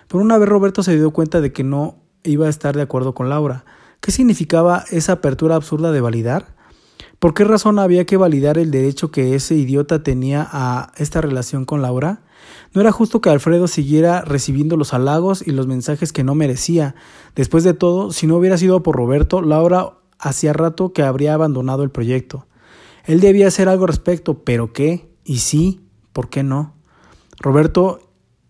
Por 0.08 0.22
una 0.22 0.38
vez 0.38 0.48
Roberto 0.48 0.82
se 0.82 0.96
dio 0.96 1.12
cuenta 1.12 1.42
de 1.42 1.52
que 1.52 1.66
no 1.66 1.98
iba 2.24 2.48
a 2.48 2.50
estar 2.50 2.74
de 2.74 2.84
acuerdo 2.84 3.14
con 3.14 3.28
Laura. 3.28 3.66
¿Qué 4.00 4.12
significaba 4.12 4.86
esa 4.92 5.14
apertura 5.14 5.56
absurda 5.56 5.92
de 5.92 6.00
validar? 6.00 6.56
¿Por 7.20 7.34
qué 7.34 7.44
razón 7.44 7.80
había 7.80 8.06
que 8.06 8.16
validar 8.16 8.58
el 8.58 8.72
derecho 8.72 9.12
que 9.12 9.36
ese 9.36 9.56
idiota 9.56 10.04
tenía 10.04 10.48
a 10.50 10.94
esta 10.96 11.20
relación 11.20 11.66
con 11.66 11.82
Laura? 11.82 12.22
¿No 12.74 12.80
era 12.80 12.94
justo 12.94 13.20
que 13.20 13.30
Alfredo 13.30 13.68
siguiera 13.68 14.22
recibiendo 14.22 14.78
los 14.78 14.94
halagos 14.94 15.46
y 15.46 15.52
los 15.52 15.68
mensajes 15.68 16.14
que 16.14 16.24
no 16.24 16.34
merecía? 16.34 16.96
Después 17.36 17.66
de 17.66 17.74
todo, 17.74 18.14
si 18.14 18.26
no 18.26 18.38
hubiera 18.38 18.58
sido 18.58 18.84
por 18.84 18.96
Roberto, 18.96 19.42
Laura 19.42 19.98
hacía 20.18 20.54
rato 20.54 20.94
que 20.94 21.04
habría 21.04 21.34
abandonado 21.34 21.84
el 21.84 21.92
proyecto. 21.92 22.48
Él 23.06 23.20
debía 23.20 23.48
hacer 23.48 23.70
algo 23.70 23.86
al 23.86 23.90
respecto, 23.90 24.44
pero 24.44 24.74
¿qué? 24.74 25.10
¿Y 25.24 25.40
sí? 25.40 25.82
¿Por 26.14 26.30
qué 26.30 26.44
no? 26.44 26.76
Roberto 27.40 28.00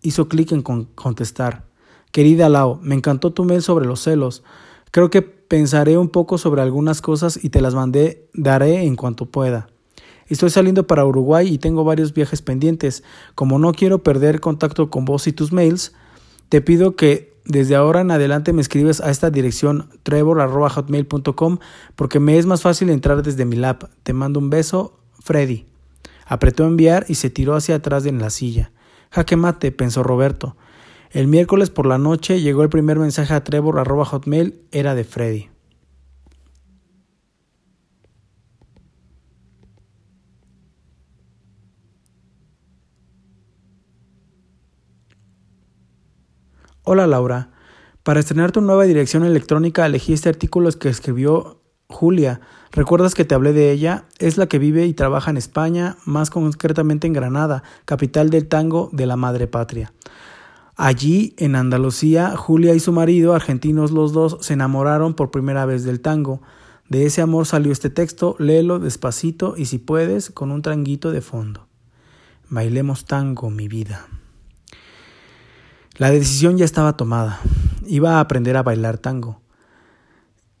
hizo 0.02 0.28
clic 0.28 0.52
en 0.52 0.62
contestar. 0.62 1.66
Querida 2.10 2.48
Lau, 2.48 2.78
me 2.82 2.94
encantó 2.94 3.32
tu 3.32 3.44
mail 3.44 3.62
sobre 3.62 3.86
los 3.86 4.00
celos. 4.00 4.42
Creo 4.90 5.08
que 5.08 5.22
pensaré 5.22 5.96
un 5.96 6.08
poco 6.08 6.36
sobre 6.36 6.60
algunas 6.60 7.00
cosas 7.00 7.42
y 7.42 7.48
te 7.48 7.62
las 7.62 7.74
mandé, 7.74 8.28
daré 8.34 8.84
en 8.84 8.96
cuanto 8.96 9.26
pueda. 9.26 9.68
Estoy 10.26 10.50
saliendo 10.50 10.86
para 10.86 11.04
Uruguay 11.04 11.48
y 11.48 11.58
tengo 11.58 11.84
varios 11.84 12.12
viajes 12.14 12.42
pendientes. 12.42 13.02
Como 13.34 13.58
no 13.58 13.72
quiero 13.72 14.02
perder 14.02 14.40
contacto 14.40 14.90
con 14.90 15.04
vos 15.04 15.26
y 15.26 15.32
tus 15.32 15.52
mails, 15.52 15.94
te 16.48 16.60
pido 16.60 16.96
que 16.96 17.31
desde 17.44 17.74
ahora 17.74 18.00
en 18.00 18.10
adelante 18.10 18.52
me 18.52 18.62
escribes 18.62 19.00
a 19.00 19.10
esta 19.10 19.30
dirección 19.30 19.88
trevor.hotmail.com 20.02 21.58
porque 21.96 22.20
me 22.20 22.38
es 22.38 22.46
más 22.46 22.62
fácil 22.62 22.90
entrar 22.90 23.22
desde 23.22 23.44
mi 23.44 23.56
lap. 23.56 23.84
Te 24.02 24.12
mando 24.12 24.38
un 24.38 24.50
beso, 24.50 24.98
Freddy. 25.20 25.66
Apretó 26.26 26.64
enviar 26.64 27.04
y 27.08 27.16
se 27.16 27.30
tiró 27.30 27.54
hacia 27.56 27.76
atrás 27.76 28.04
de 28.04 28.12
la 28.12 28.30
silla. 28.30 28.70
Jaque 29.10 29.36
mate, 29.36 29.72
pensó 29.72 30.02
Roberto. 30.02 30.56
El 31.10 31.28
miércoles 31.28 31.68
por 31.68 31.84
la 31.84 31.98
noche 31.98 32.40
llegó 32.40 32.62
el 32.62 32.70
primer 32.70 32.98
mensaje 32.98 33.34
a 33.34 33.44
Trevor 33.44 33.86
hotmail, 34.06 34.60
era 34.70 34.94
de 34.94 35.04
Freddy. 35.04 35.51
Hola 46.84 47.06
Laura, 47.06 47.50
para 48.02 48.18
estrenar 48.18 48.50
tu 48.50 48.60
nueva 48.60 48.82
dirección 48.82 49.24
electrónica 49.24 49.86
elegí 49.86 50.12
este 50.12 50.28
artículo 50.28 50.68
que 50.72 50.88
escribió 50.88 51.60
Julia. 51.86 52.40
¿Recuerdas 52.72 53.14
que 53.14 53.24
te 53.24 53.36
hablé 53.36 53.52
de 53.52 53.70
ella? 53.70 54.06
Es 54.18 54.36
la 54.36 54.48
que 54.48 54.58
vive 54.58 54.84
y 54.86 54.92
trabaja 54.92 55.30
en 55.30 55.36
España, 55.36 55.96
más 56.06 56.30
concretamente 56.30 57.06
en 57.06 57.12
Granada, 57.12 57.62
capital 57.84 58.30
del 58.30 58.48
tango 58.48 58.90
de 58.92 59.06
la 59.06 59.14
madre 59.14 59.46
patria. 59.46 59.92
Allí, 60.74 61.36
en 61.38 61.54
Andalucía, 61.54 62.36
Julia 62.36 62.74
y 62.74 62.80
su 62.80 62.92
marido, 62.92 63.32
argentinos 63.32 63.92
los 63.92 64.12
dos, 64.12 64.38
se 64.40 64.54
enamoraron 64.54 65.14
por 65.14 65.30
primera 65.30 65.64
vez 65.66 65.84
del 65.84 66.00
tango. 66.00 66.42
De 66.88 67.06
ese 67.06 67.22
amor 67.22 67.46
salió 67.46 67.70
este 67.70 67.90
texto, 67.90 68.34
léelo 68.40 68.80
despacito 68.80 69.54
y 69.56 69.66
si 69.66 69.78
puedes, 69.78 70.32
con 70.32 70.50
un 70.50 70.62
tranguito 70.62 71.12
de 71.12 71.20
fondo. 71.20 71.68
Bailemos 72.50 73.04
tango, 73.04 73.50
mi 73.50 73.68
vida. 73.68 74.08
La 76.02 76.10
decisión 76.10 76.58
ya 76.58 76.64
estaba 76.64 76.96
tomada. 76.96 77.38
Iba 77.86 78.16
a 78.16 78.20
aprender 78.20 78.56
a 78.56 78.64
bailar 78.64 78.98
tango. 78.98 79.40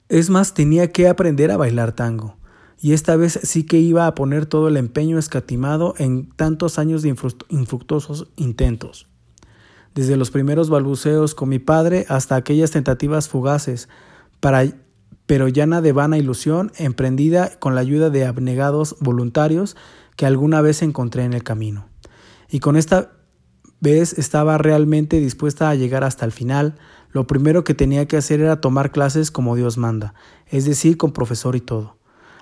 Es 0.08 0.30
más, 0.30 0.54
tenía 0.54 0.92
que 0.92 1.08
aprender 1.08 1.50
a 1.50 1.56
bailar 1.56 1.90
tango. 1.90 2.36
Y 2.80 2.92
esta 2.92 3.16
vez 3.16 3.40
sí 3.42 3.64
que 3.64 3.80
iba 3.80 4.06
a 4.06 4.14
poner 4.14 4.46
todo 4.46 4.68
el 4.68 4.76
empeño 4.76 5.18
escatimado 5.18 5.94
en 5.98 6.30
tantos 6.30 6.78
años 6.78 7.02
de 7.02 7.12
infructuosos 7.48 8.28
intentos 8.36 9.08
desde 9.96 10.16
los 10.16 10.30
primeros 10.30 10.70
balbuceos 10.70 11.34
con 11.34 11.48
mi 11.48 11.58
padre 11.58 12.06
hasta 12.08 12.36
aquellas 12.36 12.70
tentativas 12.70 13.28
fugaces, 13.28 13.88
pero 15.26 15.48
llana 15.48 15.80
de 15.80 15.90
vana 15.90 16.18
ilusión, 16.18 16.70
emprendida 16.78 17.58
con 17.58 17.74
la 17.74 17.80
ayuda 17.80 18.10
de 18.10 18.26
abnegados 18.26 18.94
voluntarios 19.00 19.76
que 20.14 20.24
alguna 20.24 20.60
vez 20.60 20.82
encontré 20.82 21.24
en 21.24 21.32
el 21.32 21.42
camino. 21.42 21.88
Y 22.48 22.60
con 22.60 22.76
esta 22.76 23.21
vez 23.82 24.16
estaba 24.16 24.56
realmente 24.58 25.18
dispuesta 25.18 25.68
a 25.68 25.74
llegar 25.74 26.04
hasta 26.04 26.24
el 26.24 26.32
final, 26.32 26.76
lo 27.10 27.26
primero 27.26 27.64
que 27.64 27.74
tenía 27.74 28.06
que 28.06 28.16
hacer 28.16 28.40
era 28.40 28.60
tomar 28.60 28.92
clases 28.92 29.30
como 29.30 29.56
Dios 29.56 29.76
manda, 29.76 30.14
es 30.46 30.64
decir, 30.64 30.96
con 30.96 31.12
profesor 31.12 31.56
y 31.56 31.60
todo. 31.60 31.96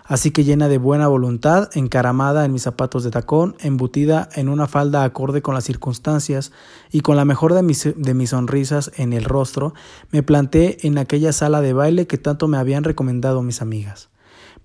Así 0.04 0.32
que 0.32 0.44
llena 0.44 0.68
de 0.68 0.76
buena 0.76 1.08
voluntad, 1.08 1.70
encaramada 1.74 2.44
en 2.44 2.52
mis 2.52 2.62
zapatos 2.62 3.04
de 3.04 3.10
tacón, 3.10 3.56
embutida 3.60 4.28
en 4.34 4.48
una 4.48 4.66
falda 4.66 5.02
acorde 5.02 5.40
con 5.40 5.54
las 5.54 5.64
circunstancias 5.64 6.52
y 6.90 7.00
con 7.00 7.16
la 7.16 7.24
mejor 7.24 7.54
de 7.54 7.62
mis, 7.62 7.88
de 7.96 8.14
mis 8.14 8.30
sonrisas 8.30 8.90
en 8.96 9.12
el 9.12 9.24
rostro, 9.24 9.72
me 10.10 10.22
planté 10.22 10.86
en 10.86 10.98
aquella 10.98 11.32
sala 11.32 11.62
de 11.62 11.72
baile 11.72 12.06
que 12.06 12.18
tanto 12.18 12.48
me 12.48 12.58
habían 12.58 12.84
recomendado 12.84 13.40
mis 13.42 13.62
amigas. 13.62 14.10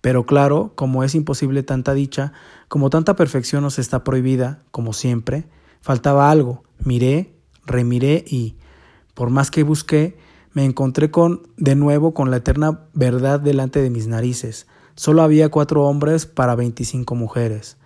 Pero 0.01 0.25
claro, 0.25 0.73
como 0.75 1.05
es 1.05 1.15
imposible 1.15 1.63
tanta 1.63 1.93
dicha, 1.93 2.33
como 2.67 2.89
tanta 2.89 3.15
perfección 3.15 3.63
nos 3.63 3.79
está 3.79 4.03
prohibida, 4.03 4.63
como 4.71 4.91
siempre, 4.91 5.47
faltaba 5.79 6.31
algo. 6.31 6.64
Miré, 6.83 7.35
remiré 7.65 8.23
y, 8.27 8.57
por 9.13 9.29
más 9.29 9.51
que 9.51 9.63
busqué, 9.63 10.17
me 10.53 10.65
encontré 10.65 11.11
con 11.11 11.47
de 11.57 11.75
nuevo 11.75 12.13
con 12.13 12.31
la 12.31 12.37
eterna 12.37 12.87
verdad 12.93 13.39
delante 13.39 13.81
de 13.81 13.89
mis 13.89 14.07
narices, 14.07 14.67
Solo 14.95 15.23
había 15.23 15.49
cuatro 15.49 15.83
hombres 15.83 16.25
para 16.25 16.55
veinticinco 16.55 17.15
mujeres. 17.15 17.77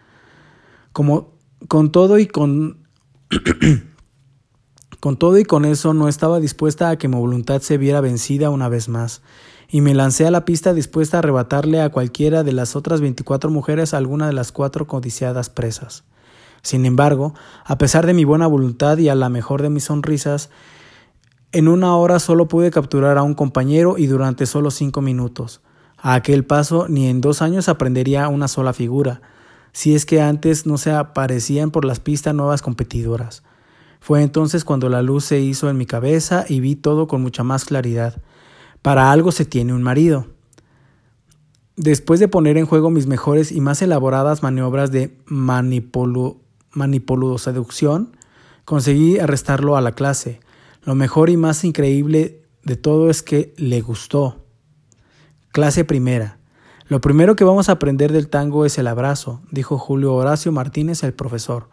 Como 0.93 1.33
con 1.67 1.91
todo 1.91 2.19
y 2.19 2.27
con 2.27 2.87
con 4.99 5.17
todo 5.17 5.37
y 5.39 5.43
con 5.43 5.65
eso 5.65 5.93
no 5.93 6.07
estaba 6.07 6.39
dispuesta 6.39 6.89
a 6.89 6.97
que 6.97 7.07
mi 7.07 7.15
voluntad 7.15 7.61
se 7.61 7.77
viera 7.77 8.01
vencida 8.01 8.49
una 8.49 8.69
vez 8.69 8.89
más, 8.89 9.21
y 9.69 9.81
me 9.81 9.93
lancé 9.93 10.27
a 10.27 10.31
la 10.31 10.45
pista 10.45 10.73
dispuesta 10.73 11.17
a 11.17 11.19
arrebatarle 11.19 11.81
a 11.81 11.89
cualquiera 11.89 12.43
de 12.43 12.53
las 12.53 12.75
otras 12.75 13.01
veinticuatro 13.01 13.49
mujeres 13.49 13.93
alguna 13.93 14.27
de 14.27 14.33
las 14.33 14.51
cuatro 14.51 14.87
codiciadas 14.87 15.49
presas. 15.49 16.03
Sin 16.61 16.85
embargo, 16.85 17.33
a 17.65 17.77
pesar 17.77 18.05
de 18.05 18.13
mi 18.13 18.23
buena 18.23 18.47
voluntad 18.47 18.97
y 18.97 19.09
a 19.09 19.15
la 19.15 19.29
mejor 19.29 19.61
de 19.61 19.69
mis 19.69 19.85
sonrisas, 19.85 20.49
en 21.51 21.67
una 21.67 21.95
hora 21.95 22.19
solo 22.19 22.47
pude 22.47 22.69
capturar 22.69 23.17
a 23.17 23.23
un 23.23 23.33
compañero 23.33 23.97
y 23.97 24.05
durante 24.05 24.45
solo 24.45 24.69
cinco 24.71 25.01
minutos. 25.01 25.61
A 25.97 26.13
aquel 26.13 26.45
paso 26.45 26.87
ni 26.87 27.07
en 27.07 27.21
dos 27.21 27.41
años 27.41 27.69
aprendería 27.69 28.27
una 28.27 28.47
sola 28.47 28.71
figura, 28.73 29.21
si 29.71 29.95
es 29.95 30.05
que 30.05 30.21
antes 30.21 30.65
no 30.65 30.77
se 30.77 30.91
aparecían 30.91 31.71
por 31.71 31.85
las 31.85 31.99
pistas 31.99 32.35
nuevas 32.35 32.61
competidoras. 32.61 33.43
Fue 33.99 34.23
entonces 34.23 34.63
cuando 34.63 34.89
la 34.89 35.01
luz 35.01 35.25
se 35.25 35.39
hizo 35.39 35.69
en 35.69 35.77
mi 35.77 35.85
cabeza 35.85 36.45
y 36.47 36.59
vi 36.59 36.75
todo 36.75 37.07
con 37.07 37.21
mucha 37.21 37.43
más 37.43 37.65
claridad. 37.65 38.21
Para 38.81 39.11
algo 39.11 39.31
se 39.31 39.45
tiene 39.45 39.73
un 39.73 39.83
marido. 39.83 40.27
Después 41.75 42.19
de 42.19 42.27
poner 42.27 42.57
en 42.57 42.65
juego 42.65 42.91
mis 42.91 43.07
mejores 43.07 43.51
y 43.51 43.61
más 43.61 43.81
elaboradas 43.81 44.43
maniobras 44.43 44.91
de 44.91 45.17
manipulo, 45.25 46.37
seducción, 47.37 48.17
Conseguí 48.69 49.17
arrestarlo 49.17 49.77
a 49.77 49.81
la 49.81 49.93
clase. 49.93 50.41
Lo 50.83 50.93
mejor 50.93 51.31
y 51.31 51.37
más 51.37 51.63
increíble 51.63 52.43
de 52.63 52.75
todo 52.75 53.09
es 53.09 53.23
que 53.23 53.51
le 53.57 53.81
gustó. 53.81 54.45
Clase 55.51 55.85
primera. 55.85 56.37
Lo 56.87 57.01
primero 57.01 57.35
que 57.35 57.43
vamos 57.43 57.67
a 57.67 57.71
aprender 57.71 58.11
del 58.11 58.29
tango 58.29 58.67
es 58.67 58.77
el 58.77 58.85
abrazo, 58.85 59.41
dijo 59.49 59.79
Julio 59.79 60.13
Horacio 60.13 60.51
Martínez, 60.51 61.01
el 61.01 61.15
profesor. 61.15 61.67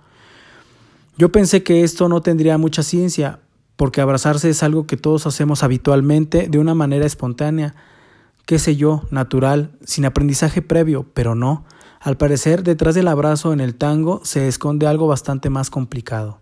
Yo 1.18 1.30
pensé 1.32 1.62
que 1.62 1.84
esto 1.84 2.08
no 2.08 2.22
tendría 2.22 2.56
mucha 2.56 2.82
ciencia, 2.82 3.40
porque 3.76 4.00
abrazarse 4.00 4.48
es 4.48 4.62
algo 4.62 4.86
que 4.86 4.96
todos 4.96 5.26
hacemos 5.26 5.62
habitualmente 5.62 6.48
de 6.48 6.58
una 6.58 6.74
manera 6.74 7.04
espontánea, 7.04 7.74
qué 8.46 8.58
sé 8.58 8.76
yo, 8.76 9.02
natural, 9.10 9.76
sin 9.84 10.06
aprendizaje 10.06 10.62
previo, 10.62 11.06
pero 11.12 11.34
no. 11.34 11.66
Al 12.00 12.16
parecer, 12.16 12.62
detrás 12.62 12.94
del 12.94 13.08
abrazo 13.08 13.52
en 13.52 13.60
el 13.60 13.74
tango 13.74 14.20
se 14.24 14.48
esconde 14.48 14.86
algo 14.86 15.06
bastante 15.06 15.50
más 15.50 15.70
complicado. 15.70 16.40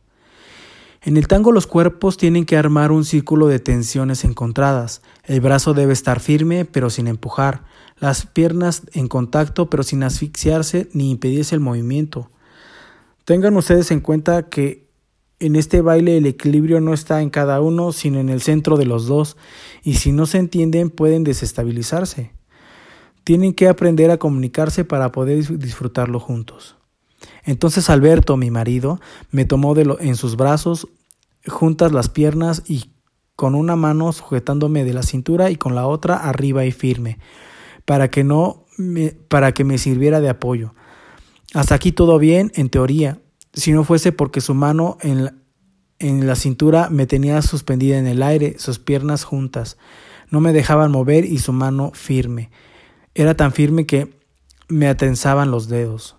En 1.02 1.18
el 1.18 1.28
tango 1.28 1.52
los 1.52 1.66
cuerpos 1.66 2.16
tienen 2.16 2.46
que 2.46 2.56
armar 2.56 2.90
un 2.90 3.04
círculo 3.04 3.46
de 3.46 3.58
tensiones 3.58 4.24
encontradas. 4.24 5.02
El 5.24 5.42
brazo 5.42 5.74
debe 5.74 5.92
estar 5.92 6.18
firme 6.18 6.64
pero 6.64 6.88
sin 6.88 7.08
empujar, 7.08 7.64
las 7.98 8.24
piernas 8.24 8.82
en 8.94 9.08
contacto 9.08 9.68
pero 9.68 9.82
sin 9.82 10.02
asfixiarse 10.02 10.88
ni 10.94 11.10
impedirse 11.10 11.54
el 11.54 11.60
movimiento. 11.60 12.30
Tengan 13.26 13.56
ustedes 13.56 13.90
en 13.90 14.00
cuenta 14.00 14.48
que 14.48 14.84
en 15.40 15.56
este 15.56 15.82
baile 15.82 16.16
el 16.16 16.26
equilibrio 16.26 16.80
no 16.80 16.94
está 16.94 17.20
en 17.20 17.28
cada 17.28 17.60
uno, 17.60 17.92
sino 17.92 18.18
en 18.18 18.30
el 18.30 18.40
centro 18.40 18.78
de 18.78 18.86
los 18.86 19.06
dos, 19.06 19.36
y 19.82 19.94
si 19.94 20.12
no 20.12 20.24
se 20.24 20.38
entienden 20.38 20.88
pueden 20.88 21.24
desestabilizarse. 21.24 22.32
Tienen 23.24 23.54
que 23.54 23.68
aprender 23.68 24.10
a 24.10 24.18
comunicarse 24.18 24.84
para 24.84 25.10
poder 25.10 25.58
disfrutarlo 25.58 26.20
juntos. 26.20 26.76
Entonces 27.44 27.90
Alberto, 27.90 28.36
mi 28.36 28.50
marido, 28.50 29.00
me 29.30 29.44
tomó 29.44 29.74
de 29.74 29.96
en 30.00 30.16
sus 30.16 30.36
brazos, 30.36 30.88
juntas 31.46 31.92
las 31.92 32.08
piernas 32.08 32.62
y 32.66 32.90
con 33.36 33.54
una 33.54 33.76
mano 33.76 34.12
sujetándome 34.12 34.84
de 34.84 34.94
la 34.94 35.02
cintura 35.02 35.50
y 35.50 35.56
con 35.56 35.74
la 35.74 35.86
otra 35.86 36.16
arriba 36.16 36.64
y 36.64 36.72
firme, 36.72 37.18
para 37.84 38.08
que 38.08 38.24
no 38.24 38.64
me, 38.76 39.10
para 39.10 39.52
que 39.52 39.64
me 39.64 39.78
sirviera 39.78 40.20
de 40.20 40.28
apoyo. 40.28 40.74
Hasta 41.52 41.74
aquí 41.74 41.92
todo 41.92 42.18
bien, 42.18 42.52
en 42.54 42.68
teoría, 42.68 43.20
si 43.52 43.72
no 43.72 43.84
fuese 43.84 44.12
porque 44.12 44.40
su 44.40 44.54
mano 44.54 44.98
en 45.00 45.24
la, 45.26 45.34
en 45.98 46.26
la 46.26 46.36
cintura 46.36 46.88
me 46.90 47.06
tenía 47.06 47.40
suspendida 47.42 47.98
en 47.98 48.06
el 48.06 48.22
aire, 48.22 48.56
sus 48.58 48.78
piernas 48.78 49.24
juntas, 49.24 49.78
no 50.30 50.40
me 50.40 50.52
dejaban 50.52 50.90
mover 50.90 51.24
y 51.24 51.38
su 51.38 51.52
mano 51.52 51.92
firme. 51.94 52.50
Era 53.14 53.36
tan 53.36 53.52
firme 53.52 53.86
que 53.86 54.12
me 54.68 54.88
atensaban 54.88 55.50
los 55.50 55.68
dedos. 55.68 56.16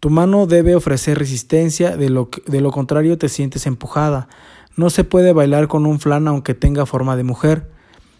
Tu 0.00 0.10
mano 0.10 0.46
debe 0.46 0.74
ofrecer 0.74 1.18
resistencia, 1.18 1.96
de 1.96 2.10
lo, 2.10 2.28
de 2.46 2.60
lo 2.60 2.70
contrario 2.72 3.18
te 3.18 3.28
sientes 3.28 3.66
empujada. 3.66 4.28
No 4.76 4.90
se 4.90 5.04
puede 5.04 5.32
bailar 5.32 5.68
con 5.68 5.86
un 5.86 6.00
flan 6.00 6.26
aunque 6.28 6.54
tenga 6.54 6.86
forma 6.86 7.16
de 7.16 7.24
mujer. 7.24 7.70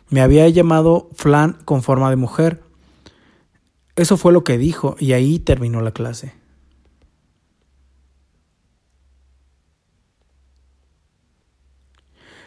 Me 0.09 0.21
había 0.21 0.49
llamado 0.49 1.11
flan 1.15 1.59
con 1.65 1.83
forma 1.83 2.09
de 2.11 2.17
mujer. 2.17 2.63
Eso 3.97 4.17
fue 4.17 4.33
lo 4.33 4.45
que 4.45 4.59
dijo 4.59 4.97
y 4.99 5.13
ahí 5.13 5.39
terminó 5.39 5.81
la 5.81 5.91
clase. 5.91 6.35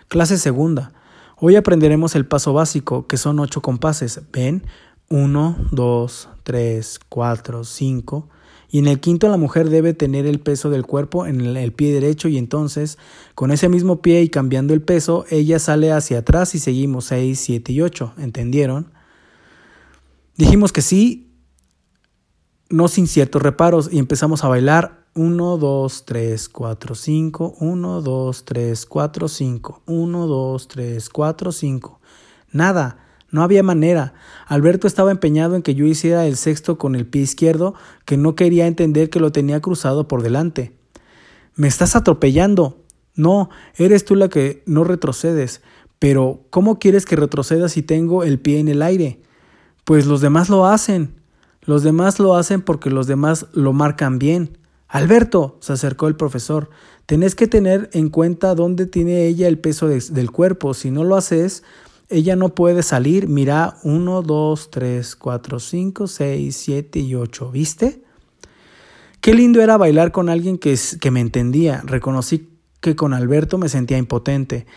Clase 0.08 0.38
segunda. 0.38 0.94
Hoy 1.38 1.58
aprenderemos 1.58 2.16
el 2.16 2.26
paso 2.26 2.54
básico, 2.54 3.08
que 3.08 3.18
son 3.18 3.40
ocho 3.40 3.62
compases. 3.62 4.22
Ven, 4.32 4.64
1, 5.10 5.68
2, 5.72 6.30
3, 6.44 7.00
4, 7.10 7.64
5. 7.64 8.30
Y 8.70 8.80
en 8.80 8.88
el 8.88 9.00
quinto 9.00 9.28
la 9.28 9.38
mujer 9.38 9.70
debe 9.70 9.94
tener 9.94 10.26
el 10.26 10.40
peso 10.40 10.70
del 10.70 10.86
cuerpo 10.86 11.26
en 11.26 11.42
el, 11.42 11.74
pie 11.74 11.94
derecho 11.94 12.28
y 12.28 12.38
entonces 12.38 12.98
con 13.36 13.52
ese 13.52 13.70
mismo 13.70 14.02
pie 14.02 14.22
y 14.22 14.30
cambiando 14.30 14.74
el 14.74 14.82
peso, 14.82 15.26
ella 15.30 15.60
sale 15.60 15.92
hacia 15.92 16.20
atrás 16.20 16.56
y 16.56 16.60
seguimos 16.60 17.06
6, 17.06 17.40
7 17.40 17.72
y 17.72 17.82
8. 17.82 18.14
¿Entendieron? 18.18 18.92
Dijimos 20.38 20.72
que 20.72 20.82
sí, 20.82 21.34
no 22.70 22.88
sin 22.88 23.08
ciertos 23.08 23.42
reparos 23.42 23.90
y 23.92 24.00
empezamos 24.00 24.44
a 24.44 24.48
bailar 24.48 25.05
1, 25.18 25.58
2, 25.58 26.06
3, 26.06 26.50
4, 26.50 26.94
5, 26.94 27.56
1, 27.62 28.02
2, 28.02 28.46
3, 28.46 28.86
4, 28.86 29.28
5, 29.30 29.82
1, 29.86 30.28
2, 30.28 30.68
3, 30.68 31.10
4, 31.10 31.52
5. 31.54 32.00
Nada, 32.52 32.98
no 33.32 33.42
había 33.42 33.64
manera. 33.64 34.14
Alberto 34.46 34.88
estaba 34.88 35.12
empeñado 35.12 35.56
en 35.56 35.62
que 35.62 35.74
yo 35.74 35.86
hiciera 35.86 36.28
el 36.28 36.36
sexto 36.36 36.78
con 36.78 36.96
el 36.96 37.08
pie 37.08 37.22
izquierdo, 37.22 37.76
que 38.04 38.18
no 38.18 38.36
quería 38.36 38.68
entender 38.68 39.10
que 39.10 39.22
lo 39.22 39.32
tenía 39.32 39.62
cruzado 39.62 40.10
por 40.10 40.22
delante. 40.22 40.78
Me 41.56 41.70
estás 41.70 41.96
atropellando. 41.96 42.84
No, 43.16 43.50
eres 43.78 44.04
tú 44.04 44.16
la 44.16 44.28
que 44.28 44.64
no 44.66 44.84
retrocedes. 44.84 45.62
Pero, 45.98 46.42
¿cómo 46.50 46.78
quieres 46.78 47.06
que 47.06 47.16
retroceda 47.16 47.70
si 47.70 47.82
tengo 47.82 48.26
el 48.26 48.42
pie 48.42 48.60
en 48.60 48.68
el 48.68 48.82
aire? 48.82 49.22
Pues 49.86 50.08
los 50.08 50.20
demás 50.20 50.50
lo 50.50 50.66
hacen. 50.66 51.22
Los 51.62 51.84
demás 51.84 52.20
lo 52.20 52.36
hacen 52.36 52.62
porque 52.62 52.90
los 52.90 53.08
demás 53.08 53.48
lo 53.54 53.72
marcan 53.72 54.20
bien. 54.20 54.58
Alberto, 54.88 55.58
se 55.62 55.74
acercó 55.74 56.08
el 56.08 56.16
profesor, 56.16 56.70
tenés 57.06 57.36
que 57.36 57.48
tener 57.48 57.90
en 57.94 58.10
cuenta 58.10 58.56
dónde 58.56 58.86
tiene 58.86 59.26
ella 59.26 59.48
el 59.48 59.60
peso 59.60 59.88
del 59.88 60.32
cuerpo. 60.32 60.74
Si 60.74 60.92
no 60.92 61.04
lo 61.04 61.16
haces, 61.16 61.64
ella 62.10 62.36
no 62.36 62.50
puede 62.50 62.84
salir. 62.84 63.28
Mira, 63.28 63.78
1, 63.84 64.22
2, 64.22 64.70
3, 64.72 65.16
4, 65.16 65.60
5, 65.60 66.08
6, 66.08 66.56
7 66.56 67.00
y 67.00 67.16
8. 67.16 67.52
¿Viste? 67.52 68.04
Qué 69.22 69.34
lindo 69.34 69.62
era 69.62 69.78
bailar 69.78 70.12
con 70.12 70.30
alguien 70.30 70.58
que, 70.58 70.78
que 71.02 71.12
me 71.12 71.20
entendía. 71.20 71.82
Reconocí 71.84 72.50
que 72.80 72.96
con 72.96 73.14
Alberto 73.14 73.58
me 73.58 73.70
sentía 73.70 73.98
impotente. 73.98 74.68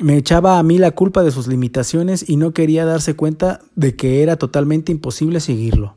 Me 0.00 0.16
echaba 0.16 0.58
a 0.58 0.62
mí 0.64 0.78
la 0.78 0.90
culpa 0.90 1.22
de 1.22 1.30
sus 1.30 1.46
limitaciones 1.46 2.28
y 2.28 2.36
no 2.36 2.52
quería 2.52 2.84
darse 2.84 3.14
cuenta 3.14 3.60
de 3.76 3.94
que 3.94 4.24
era 4.24 4.36
totalmente 4.36 4.90
imposible 4.90 5.38
seguirlo. 5.38 5.96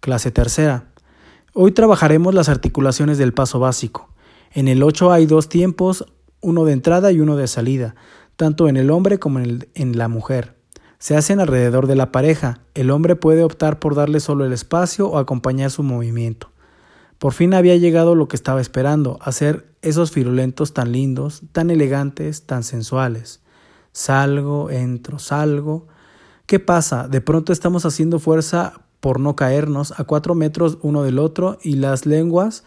Clase 0.00 0.30
tercera. 0.30 0.91
Hoy 1.54 1.72
trabajaremos 1.72 2.34
las 2.34 2.48
articulaciones 2.48 3.18
del 3.18 3.34
paso 3.34 3.58
básico. 3.58 4.08
En 4.52 4.68
el 4.68 4.82
8 4.82 5.12
hay 5.12 5.26
dos 5.26 5.50
tiempos, 5.50 6.06
uno 6.40 6.64
de 6.64 6.72
entrada 6.72 7.12
y 7.12 7.20
uno 7.20 7.36
de 7.36 7.46
salida, 7.46 7.94
tanto 8.36 8.68
en 8.68 8.78
el 8.78 8.90
hombre 8.90 9.18
como 9.18 9.38
en, 9.38 9.68
en, 9.74 9.98
la 9.98 10.08
mujer. 10.08 10.56
Se 10.98 11.14
hacen 11.14 11.40
alrededor 11.40 11.88
de 11.88 11.94
la 11.94 12.10
pareja. 12.10 12.60
El 12.72 12.90
hombre 12.90 13.16
puede 13.16 13.44
optar 13.44 13.80
por 13.80 13.94
darle 13.94 14.20
solo 14.20 14.46
el 14.46 14.54
espacio 14.54 15.08
o 15.08 15.18
acompañar 15.18 15.70
su 15.70 15.82
movimiento. 15.82 16.50
Por 17.18 17.34
fin 17.34 17.52
había 17.52 17.76
llegado 17.76 18.14
lo 18.14 18.28
que 18.28 18.36
estaba 18.36 18.62
esperando, 18.62 19.18
hacer 19.20 19.74
esos 19.82 20.10
firulentos 20.10 20.72
tan 20.72 20.90
lindos, 20.90 21.42
tan 21.52 21.68
elegantes, 21.68 22.46
tan 22.46 22.62
sensuales. 22.62 23.42
Salgo, 23.92 24.70
entro, 24.70 25.18
salgo. 25.18 25.86
¿Qué 26.46 26.60
pasa? 26.60 27.08
De 27.08 27.20
pronto 27.20 27.52
estamos 27.52 27.84
haciendo 27.84 28.20
fuerza 28.20 28.80
por 29.02 29.18
no 29.18 29.34
caernos, 29.34 29.92
a 29.98 30.04
cuatro 30.04 30.36
metros 30.36 30.78
uno 30.80 31.02
del 31.02 31.18
otro 31.18 31.58
y 31.60 31.74
las 31.74 32.06
lenguas 32.06 32.62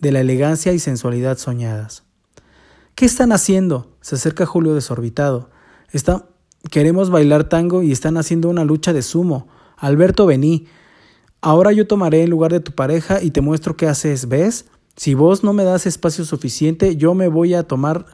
de 0.00 0.10
la 0.10 0.18
elegancia 0.18 0.72
y 0.72 0.80
sensualidad 0.80 1.38
soñadas. 1.38 2.02
¿Qué 2.96 3.06
están 3.06 3.30
haciendo? 3.30 3.96
Se 4.00 4.16
acerca 4.16 4.46
Julio 4.46 4.74
desorbitado. 4.74 5.48
Está... 5.92 6.26
Queremos 6.72 7.10
bailar 7.10 7.44
tango 7.44 7.84
y 7.84 7.92
están 7.92 8.16
haciendo 8.16 8.48
una 8.48 8.64
lucha 8.64 8.92
de 8.92 9.02
sumo. 9.02 9.46
Alberto, 9.76 10.26
vení. 10.26 10.66
Ahora 11.40 11.70
yo 11.70 11.86
tomaré 11.86 12.24
el 12.24 12.30
lugar 12.30 12.50
de 12.50 12.58
tu 12.58 12.72
pareja 12.72 13.22
y 13.22 13.30
te 13.30 13.40
muestro 13.40 13.76
qué 13.76 13.86
haces, 13.86 14.28
¿ves? 14.28 14.66
Si 14.96 15.14
vos 15.14 15.44
no 15.44 15.52
me 15.52 15.62
das 15.62 15.86
espacio 15.86 16.24
suficiente, 16.24 16.96
yo 16.96 17.14
me 17.14 17.28
voy 17.28 17.54
a 17.54 17.62
tomar, 17.62 18.06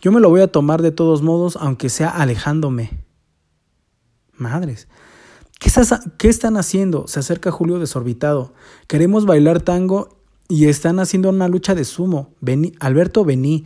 yo 0.00 0.10
me 0.10 0.18
lo 0.18 0.30
voy 0.30 0.40
a 0.40 0.50
tomar 0.50 0.82
de 0.82 0.90
todos 0.90 1.22
modos, 1.22 1.56
aunque 1.60 1.90
sea 1.90 2.08
alejándome. 2.08 3.04
Madres. 4.32 4.88
¿Qué, 5.58 6.28
están 6.28 6.56
haciendo? 6.56 7.06
Se 7.06 7.20
acerca 7.20 7.50
Julio 7.50 7.78
desorbitado. 7.78 8.52
Queremos 8.86 9.26
bailar 9.26 9.62
tango 9.62 10.18
y 10.48 10.66
están 10.66 10.98
haciendo 10.98 11.30
una 11.30 11.48
lucha 11.48 11.74
de 11.74 11.84
sumo. 11.84 12.34
Alberto, 12.80 13.24
vení. 13.24 13.64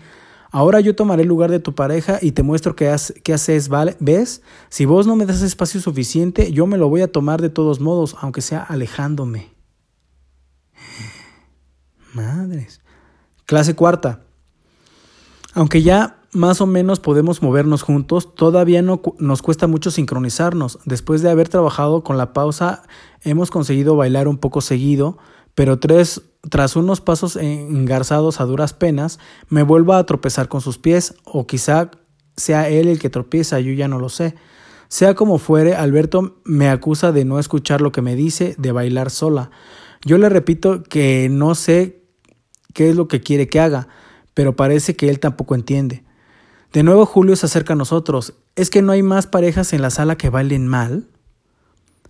Ahora 0.51 0.81
yo 0.81 0.95
tomaré 0.97 1.23
el 1.23 1.29
lugar 1.29 1.51
de 1.51 1.61
tu 1.61 1.75
pareja 1.75 2.19
y 2.23 2.33
te 2.33 2.43
muestro 2.43 2.77
qué, 2.77 2.95
qué 3.23 3.35
haces. 3.35 3.69
¿Ves? 4.01 4.43
Si 4.71 4.85
vos 4.85 5.07
no 5.07 5.17
me 5.17 5.27
das 5.27 5.43
espacio 5.43 5.81
suficiente, 5.81 6.53
yo 6.53 6.67
me 6.67 6.79
lo 6.79 6.89
voy 6.89 7.03
a 7.03 7.13
tomar 7.13 7.43
de 7.43 7.51
todos 7.51 7.81
modos, 7.81 8.17
aunque 8.21 8.41
sea 8.41 8.63
alejándome. 8.63 9.51
Madres. 12.15 12.81
Clase 13.45 13.75
cuarta. 13.75 14.23
Aunque 15.55 15.83
ya 15.83 16.18
más 16.39 16.61
o 16.61 16.67
menos 16.67 17.01
podemos 17.01 17.43
movernos 17.43 17.83
juntos, 17.83 18.35
todavía 18.35 18.81
no, 18.81 19.03
nos 19.19 19.43
cuesta 19.43 19.67
mucho 19.67 19.91
sincronizarnos. 19.91 20.79
Después 20.85 21.21
de 21.21 21.31
haber 21.31 21.49
trabajado 21.49 22.05
con 22.05 22.17
la 22.17 22.33
pausa, 22.33 22.85
hemos 23.23 23.51
conseguido 23.51 23.97
bailar 23.97 24.29
un 24.29 24.39
poco 24.39 24.61
seguido, 24.61 25.19
pero 25.55 25.79
tres, 25.79 26.23
tras 26.49 26.77
unos 26.77 27.01
pasos 27.01 27.37
engarzados 27.37 28.41
a 28.41 28.45
duras 28.45 28.73
penas, 28.73 29.19
me 29.49 29.65
vuelvo 29.65 29.95
a 29.95 30.07
tropezar 30.07 30.49
con 30.49 30.61
sus 30.61 30.79
pies, 30.79 31.15
o 31.25 31.47
quizá 31.47 31.91
sea 32.37 32.69
él 32.69 32.87
el 32.87 33.01
que 33.01 33.11
tropieza, 33.11 33.59
yo 33.59 33.73
ya 33.73 33.89
no 33.89 33.99
lo 33.99 34.09
sé. 34.09 34.37
Sea 34.87 35.15
como 35.15 35.39
fuere, 35.39 35.75
Alberto 35.75 36.37
me 36.45 36.69
acusa 36.69 37.11
de 37.11 37.25
no 37.25 37.39
escuchar 37.39 37.81
lo 37.81 37.93
que 37.93 38.01
me 38.01 38.15
dice, 38.15 38.55
de 38.59 38.73
bailar 38.73 39.11
sola. 39.11 39.51
Yo 40.05 40.19
le 40.19 40.29
repito 40.29 40.85
que 40.85 41.29
no 41.31 41.57
sé 41.57 42.05
qué 42.73 42.91
es 42.91 42.97
lo 42.97 43.09
que 43.09 43.21
quiere 43.21 43.49
que 43.49 43.59
haga 43.59 43.89
pero 44.39 44.55
parece 44.55 44.95
que 44.95 45.09
él 45.09 45.19
tampoco 45.19 45.57
entiende. 45.57 46.05
De 46.73 46.83
nuevo 46.83 47.07
Julio 47.07 47.35
se 47.35 47.47
acerca 47.47 47.73
a 47.73 47.77
nosotros. 47.77 48.35
¿Es 48.55 48.69
que 48.69 48.83
no 48.83 48.93
hay 48.93 49.03
más 49.03 49.27
parejas 49.27 49.73
en 49.73 49.81
la 49.81 49.91
sala 49.91 50.17
que 50.17 50.29
bailen 50.29 50.67
mal? 50.67 51.07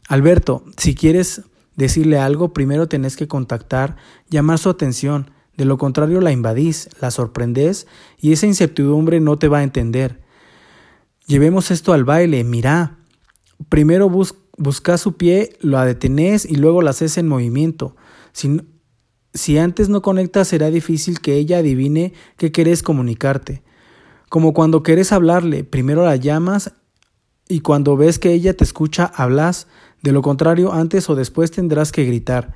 Alberto, 0.09 0.65
si 0.77 0.95
quieres 0.95 1.43
decirle 1.77 2.19
algo, 2.19 2.53
primero 2.53 2.89
tenés 2.89 3.17
que 3.17 3.29
contactar, 3.29 3.97
llamar 4.29 4.59
su 4.59 4.69
atención. 4.69 5.31
De 5.57 5.65
lo 5.65 5.79
contrario 5.79 6.21
la 6.21 6.33
invadís, 6.33 6.89
la 7.01 7.11
sorprendés 7.11 7.87
y 8.19 8.33
esa 8.33 8.47
incertidumbre 8.47 9.21
no 9.21 9.39
te 9.39 9.49
va 9.49 9.59
a 9.59 9.63
entender. 9.63 10.21
Llevemos 11.27 11.71
esto 11.71 11.93
al 11.93 12.05
baile, 12.05 12.43
mirá. 12.43 12.97
Primero 13.69 14.09
bus 14.09 14.35
su 14.97 15.17
pie, 15.17 15.57
lo 15.61 15.79
detenés 15.81 16.45
y 16.45 16.57
luego 16.57 16.83
la 16.83 16.91
haces 16.91 17.17
en 17.17 17.29
movimiento. 17.29 17.95
Si, 18.33 18.61
si 19.35 19.59
antes 19.59 19.89
no 19.89 20.03
conectas 20.03 20.49
será 20.49 20.71
difícil 20.71 21.21
que 21.21 21.35
ella 21.35 21.59
adivine 21.59 22.13
qué 22.37 22.51
querés 22.51 22.83
comunicarte. 22.83 23.63
Como 24.29 24.53
cuando 24.53 24.83
querés 24.83 25.13
hablarle, 25.13 25.65
primero 25.65 26.05
la 26.05 26.17
llamas 26.17 26.73
y 27.49 27.61
cuando 27.61 27.97
ves 27.97 28.19
que 28.19 28.33
ella 28.33 28.55
te 28.55 28.65
escucha, 28.65 29.11
hablas, 29.15 29.67
de 30.03 30.13
lo 30.13 30.23
contrario, 30.23 30.73
antes 30.73 31.09
o 31.09 31.15
después 31.15 31.51
tendrás 31.51 31.93
que 31.93 32.05
gritar. 32.05 32.55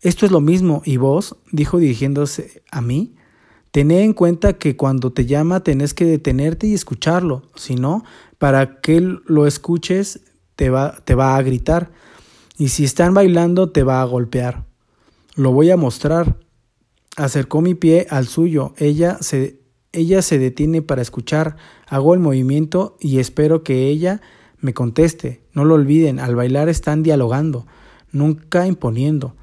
Esto 0.00 0.26
es 0.26 0.32
lo 0.32 0.40
mismo, 0.40 0.82
y 0.84 0.96
vos, 0.96 1.36
dijo 1.52 1.78
dirigiéndose 1.78 2.62
a 2.72 2.80
mí, 2.80 3.14
tené 3.70 4.02
en 4.02 4.14
cuenta 4.14 4.54
que 4.54 4.76
cuando 4.76 5.12
te 5.12 5.26
llama 5.26 5.62
tenés 5.62 5.94
que 5.94 6.04
detenerte 6.04 6.66
y 6.66 6.74
escucharlo, 6.74 7.44
si 7.54 7.76
no, 7.76 8.04
para 8.38 8.80
que 8.80 9.00
lo 9.00 9.46
escuches 9.46 10.20
te 10.56 10.70
va, 10.70 10.96
te 11.04 11.14
va 11.14 11.36
a 11.36 11.42
gritar, 11.42 11.92
y 12.58 12.68
si 12.68 12.82
están 12.82 13.14
bailando 13.14 13.70
te 13.70 13.84
va 13.84 14.02
a 14.02 14.04
golpear. 14.04 14.64
Lo 15.36 15.52
voy 15.52 15.70
a 15.70 15.76
mostrar. 15.76 16.36
Acercó 17.16 17.60
mi 17.60 17.74
pie 17.74 18.06
al 18.10 18.26
suyo, 18.26 18.74
ella 18.76 19.18
se 19.20 19.61
ella 19.92 20.22
se 20.22 20.38
detiene 20.38 20.82
para 20.82 21.02
escuchar, 21.02 21.56
hago 21.86 22.14
el 22.14 22.20
movimiento 22.20 22.96
y 22.98 23.18
espero 23.18 23.62
que 23.62 23.88
ella 23.88 24.20
me 24.60 24.74
conteste. 24.74 25.42
No 25.52 25.64
lo 25.64 25.74
olviden, 25.74 26.18
al 26.18 26.34
bailar 26.34 26.68
están 26.68 27.02
dialogando, 27.02 27.66
nunca 28.10 28.66
imponiendo. 28.66 29.34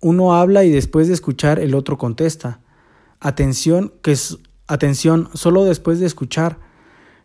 Uno 0.00 0.34
habla 0.34 0.64
y 0.64 0.70
después 0.70 1.08
de 1.08 1.14
escuchar 1.14 1.58
el 1.60 1.74
otro 1.74 1.98
contesta. 1.98 2.60
Atención, 3.20 3.92
que 4.02 4.12
es 4.12 4.38
atención, 4.66 5.28
solo 5.34 5.64
después 5.64 6.00
de 6.00 6.06
escuchar, 6.06 6.58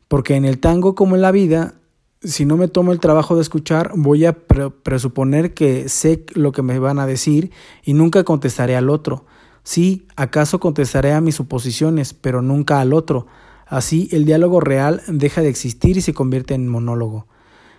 porque 0.08 0.36
en 0.36 0.46
el 0.46 0.60
tango 0.60 0.94
como 0.94 1.16
en 1.16 1.22
la 1.22 1.32
vida, 1.32 1.76
si 2.22 2.46
no 2.46 2.58
me 2.58 2.68
tomo 2.68 2.92
el 2.92 3.00
trabajo 3.00 3.36
de 3.36 3.42
escuchar, 3.42 3.92
voy 3.96 4.26
a 4.26 4.34
presuponer 4.34 5.54
que 5.54 5.90
sé 5.90 6.26
lo 6.34 6.52
que 6.52 6.62
me 6.62 6.78
van 6.78 7.00
a 7.00 7.08
decir 7.08 7.52
y 7.84 7.94
nunca 7.94 8.24
contestaré 8.24 8.76
al 8.76 8.90
otro. 8.90 9.26
Sí, 9.64 10.08
acaso 10.16 10.60
contestaré 10.60 11.14
a 11.14 11.22
mis 11.22 11.36
suposiciones, 11.36 12.14
pero 12.14 12.42
nunca 12.42 12.82
al 12.82 12.94
otro. 12.94 13.28
Así 13.68 14.10
el 14.12 14.26
diálogo 14.26 14.60
real 14.60 15.02
deja 15.08 15.42
de 15.42 15.50
existir 15.50 15.98
y 15.98 16.02
se 16.02 16.14
convierte 16.14 16.54
en 16.54 16.68
monólogo. 16.68 17.28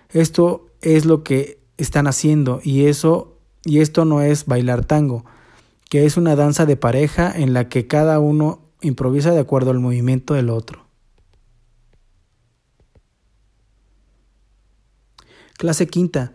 Esto 0.09 0.67
es 0.81 1.05
lo 1.05 1.23
que 1.23 1.59
están 1.77 2.07
haciendo 2.07 2.61
y 2.63 2.85
eso 2.85 3.37
y 3.65 3.79
esto 3.79 4.05
no 4.05 4.21
es 4.21 4.45
bailar 4.45 4.85
tango, 4.85 5.23
que 5.89 6.05
es 6.05 6.17
una 6.17 6.35
danza 6.35 6.65
de 6.65 6.75
pareja 6.75 7.31
en 7.35 7.53
la 7.53 7.69
que 7.69 7.87
cada 7.87 8.19
uno 8.19 8.59
improvisa 8.81 9.31
de 9.31 9.39
acuerdo 9.39 9.71
al 9.71 9.79
movimiento 9.79 10.33
del 10.33 10.49
otro. 10.49 10.85
Clase 15.57 15.87
quinta. 15.87 16.33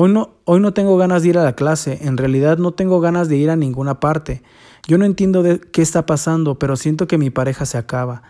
Hoy 0.00 0.12
no, 0.12 0.36
hoy 0.44 0.60
no 0.60 0.72
tengo 0.72 0.96
ganas 0.96 1.24
de 1.24 1.30
ir 1.30 1.38
a 1.38 1.42
la 1.42 1.56
clase, 1.56 1.98
en 2.02 2.16
realidad 2.16 2.56
no 2.56 2.70
tengo 2.70 3.00
ganas 3.00 3.28
de 3.28 3.36
ir 3.36 3.50
a 3.50 3.56
ninguna 3.56 3.98
parte. 3.98 4.44
Yo 4.86 4.96
no 4.96 5.04
entiendo 5.04 5.42
de 5.42 5.58
qué 5.58 5.82
está 5.82 6.06
pasando, 6.06 6.56
pero 6.56 6.76
siento 6.76 7.08
que 7.08 7.18
mi 7.18 7.30
pareja 7.30 7.66
se 7.66 7.78
acaba. 7.78 8.22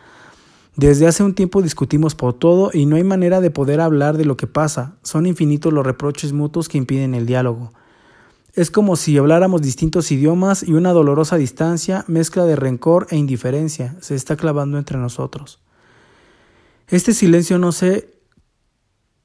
Desde 0.76 1.06
hace 1.06 1.22
un 1.22 1.34
tiempo 1.34 1.60
discutimos 1.60 2.14
por 2.14 2.32
todo 2.32 2.70
y 2.72 2.86
no 2.86 2.96
hay 2.96 3.04
manera 3.04 3.42
de 3.42 3.50
poder 3.50 3.82
hablar 3.82 4.16
de 4.16 4.24
lo 4.24 4.38
que 4.38 4.46
pasa. 4.46 4.94
Son 5.02 5.26
infinitos 5.26 5.70
los 5.70 5.84
reproches 5.84 6.32
mutuos 6.32 6.70
que 6.70 6.78
impiden 6.78 7.14
el 7.14 7.26
diálogo. 7.26 7.74
Es 8.54 8.70
como 8.70 8.96
si 8.96 9.18
habláramos 9.18 9.60
distintos 9.60 10.10
idiomas 10.10 10.62
y 10.62 10.72
una 10.72 10.94
dolorosa 10.94 11.36
distancia, 11.36 12.02
mezcla 12.08 12.46
de 12.46 12.56
rencor 12.56 13.08
e 13.10 13.16
indiferencia, 13.16 13.94
se 14.00 14.14
está 14.14 14.36
clavando 14.36 14.78
entre 14.78 14.96
nosotros. 14.96 15.60
Este 16.88 17.12
silencio 17.12 17.58
no 17.58 17.72
sé 17.72 18.17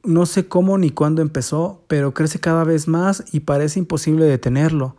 no 0.04 0.26
sé 0.26 0.48
cómo 0.48 0.78
ni 0.78 0.90
cuándo 0.90 1.22
empezó, 1.22 1.84
pero 1.88 2.14
crece 2.14 2.40
cada 2.40 2.64
vez 2.64 2.88
más 2.88 3.24
y 3.32 3.42
parece 3.42 3.80
imposible 3.80 4.26
detenerlo. 4.26 4.96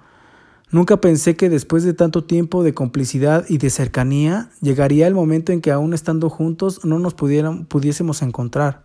Nunca 0.70 1.00
pensé 1.00 1.36
que 1.36 1.50
después 1.50 1.84
de 1.84 1.92
tanto 1.92 2.24
tiempo 2.24 2.64
de 2.64 2.74
complicidad 2.74 3.44
y 3.48 3.58
de 3.58 3.70
cercanía, 3.70 4.50
llegaría 4.60 5.06
el 5.06 5.14
momento 5.14 5.52
en 5.52 5.60
que 5.60 5.70
aún 5.70 5.94
estando 5.94 6.30
juntos 6.30 6.84
no 6.84 6.98
nos 6.98 7.14
pudiésemos 7.14 8.22
encontrar. 8.22 8.82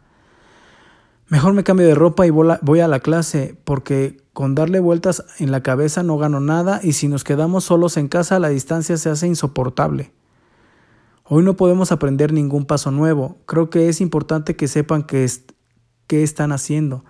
Mejor 1.30 1.54
me 1.54 1.64
cambio 1.64 1.88
de 1.88 1.96
ropa 1.96 2.28
y 2.28 2.32
voy 2.32 2.80
a 2.80 2.88
la 2.88 3.00
clase, 3.00 3.56
porque 3.64 4.18
con 4.34 4.56
darle 4.56 4.80
vueltas 4.80 5.24
en 5.38 5.52
la 5.52 5.64
cabeza 5.64 6.04
no 6.04 6.18
gano 6.18 6.40
nada 6.40 6.80
y 6.84 6.94
si 6.94 7.08
nos 7.08 7.24
quedamos 7.24 7.64
solos 7.66 7.98
en 7.98 8.08
casa 8.08 8.40
la 8.40 8.50
distancia 8.50 8.98
se 8.98 9.10
hace 9.10 9.28
insoportable. 9.28 10.12
Hoy 11.24 11.44
no 11.44 11.56
podemos 11.56 11.92
aprender 11.92 12.34
ningún 12.34 12.66
paso 12.66 12.90
nuevo. 12.90 13.38
Creo 13.46 13.70
que 13.70 13.90
es 13.90 14.02
importante 14.02 14.56
que 14.56 14.68
sepan 14.68 15.04
qué, 15.04 15.28
qué 16.10 16.24
están 16.24 16.52
haciendo. 16.52 17.06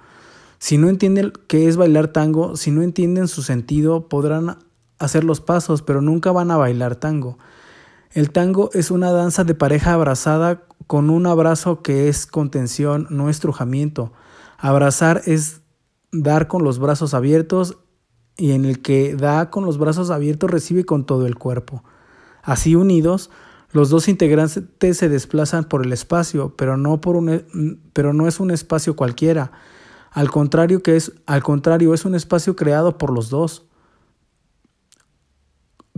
Si 0.60 0.78
no 0.78 0.90
entienden 0.90 1.32
qué 1.48 1.70
es 1.70 1.78
bailar 1.78 2.10
tango, 2.10 2.58
si 2.58 2.70
no 2.70 2.84
entienden 2.84 3.30
su 3.30 3.42
sentido, 3.42 4.10
podrán 4.10 4.58
hacer 5.00 5.24
los 5.24 5.40
pasos, 5.40 5.82
pero 5.82 6.02
nunca 6.02 6.34
van 6.34 6.52
a 6.52 6.58
bailar 6.58 6.98
tango. 6.98 7.38
El 8.12 8.32
tango 8.32 8.70
es 8.74 8.92
una 8.92 9.12
danza 9.12 9.46
de 9.46 9.56
pareja 9.56 9.94
abrazada 9.94 10.64
con 10.86 11.10
un 11.10 11.28
abrazo 11.28 11.82
que 11.82 12.10
es 12.10 12.28
contención, 12.28 13.08
no 13.10 13.30
estrujamiento. 13.30 14.12
Abrazar 14.58 15.22
es 15.26 15.62
dar 16.12 16.48
con 16.48 16.66
los 16.66 16.78
brazos 16.78 17.14
abiertos 17.14 17.78
y 18.36 18.52
en 18.52 18.66
el 18.66 18.82
que 18.82 19.16
da 19.16 19.50
con 19.50 19.64
los 19.64 19.78
brazos 19.78 20.10
abiertos 20.10 20.52
recibe 20.52 20.84
con 20.84 21.06
todo 21.06 21.26
el 21.26 21.36
cuerpo. 21.36 21.86
Así 22.44 22.76
unidos, 22.76 23.30
los 23.72 23.90
dos 23.90 24.08
integrantes 24.08 24.98
se 24.98 25.10
desplazan 25.10 25.66
por 25.66 25.86
el 25.86 25.94
espacio, 25.94 26.56
pero 26.56 26.78
no, 26.78 27.02
por 27.02 27.16
un, 27.16 27.82
pero 27.94 28.14
no 28.14 28.28
es 28.28 28.40
un 28.40 28.52
espacio 28.52 28.96
cualquiera. 28.96 29.52
Al 30.12 30.32
contrario, 30.32 30.82
que 30.82 30.96
es, 30.96 31.12
al 31.26 31.44
contrario, 31.44 31.94
es 31.94 32.06
un 32.06 32.16
espacio 32.16 32.56
creado 32.56 32.98
por 32.98 33.12
los 33.12 33.30
dos 33.30 33.70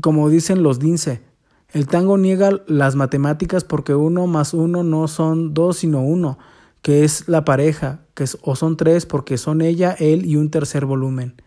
como 0.02 0.30
dicen 0.30 0.64
los 0.64 0.80
DINCE. 0.80 1.22
El 1.70 1.88
tango 1.88 2.18
niega 2.18 2.62
las 2.68 2.96
matemáticas 2.96 3.64
porque 3.64 3.96
uno 3.96 4.28
más 4.28 4.54
uno 4.54 4.84
no 4.84 5.08
son 5.08 5.54
dos 5.54 5.78
sino 5.78 6.02
uno, 6.02 6.38
que 6.82 7.06
es 7.06 7.30
la 7.30 7.46
pareja, 7.46 8.02
que 8.14 8.26
o 8.42 8.56
son 8.56 8.76
tres 8.76 9.06
porque 9.06 9.38
son 9.38 9.62
ella, 9.62 9.96
él 9.98 10.26
y 10.26 10.36
un 10.36 10.52
tercer 10.52 10.86
volumen. 10.86 11.42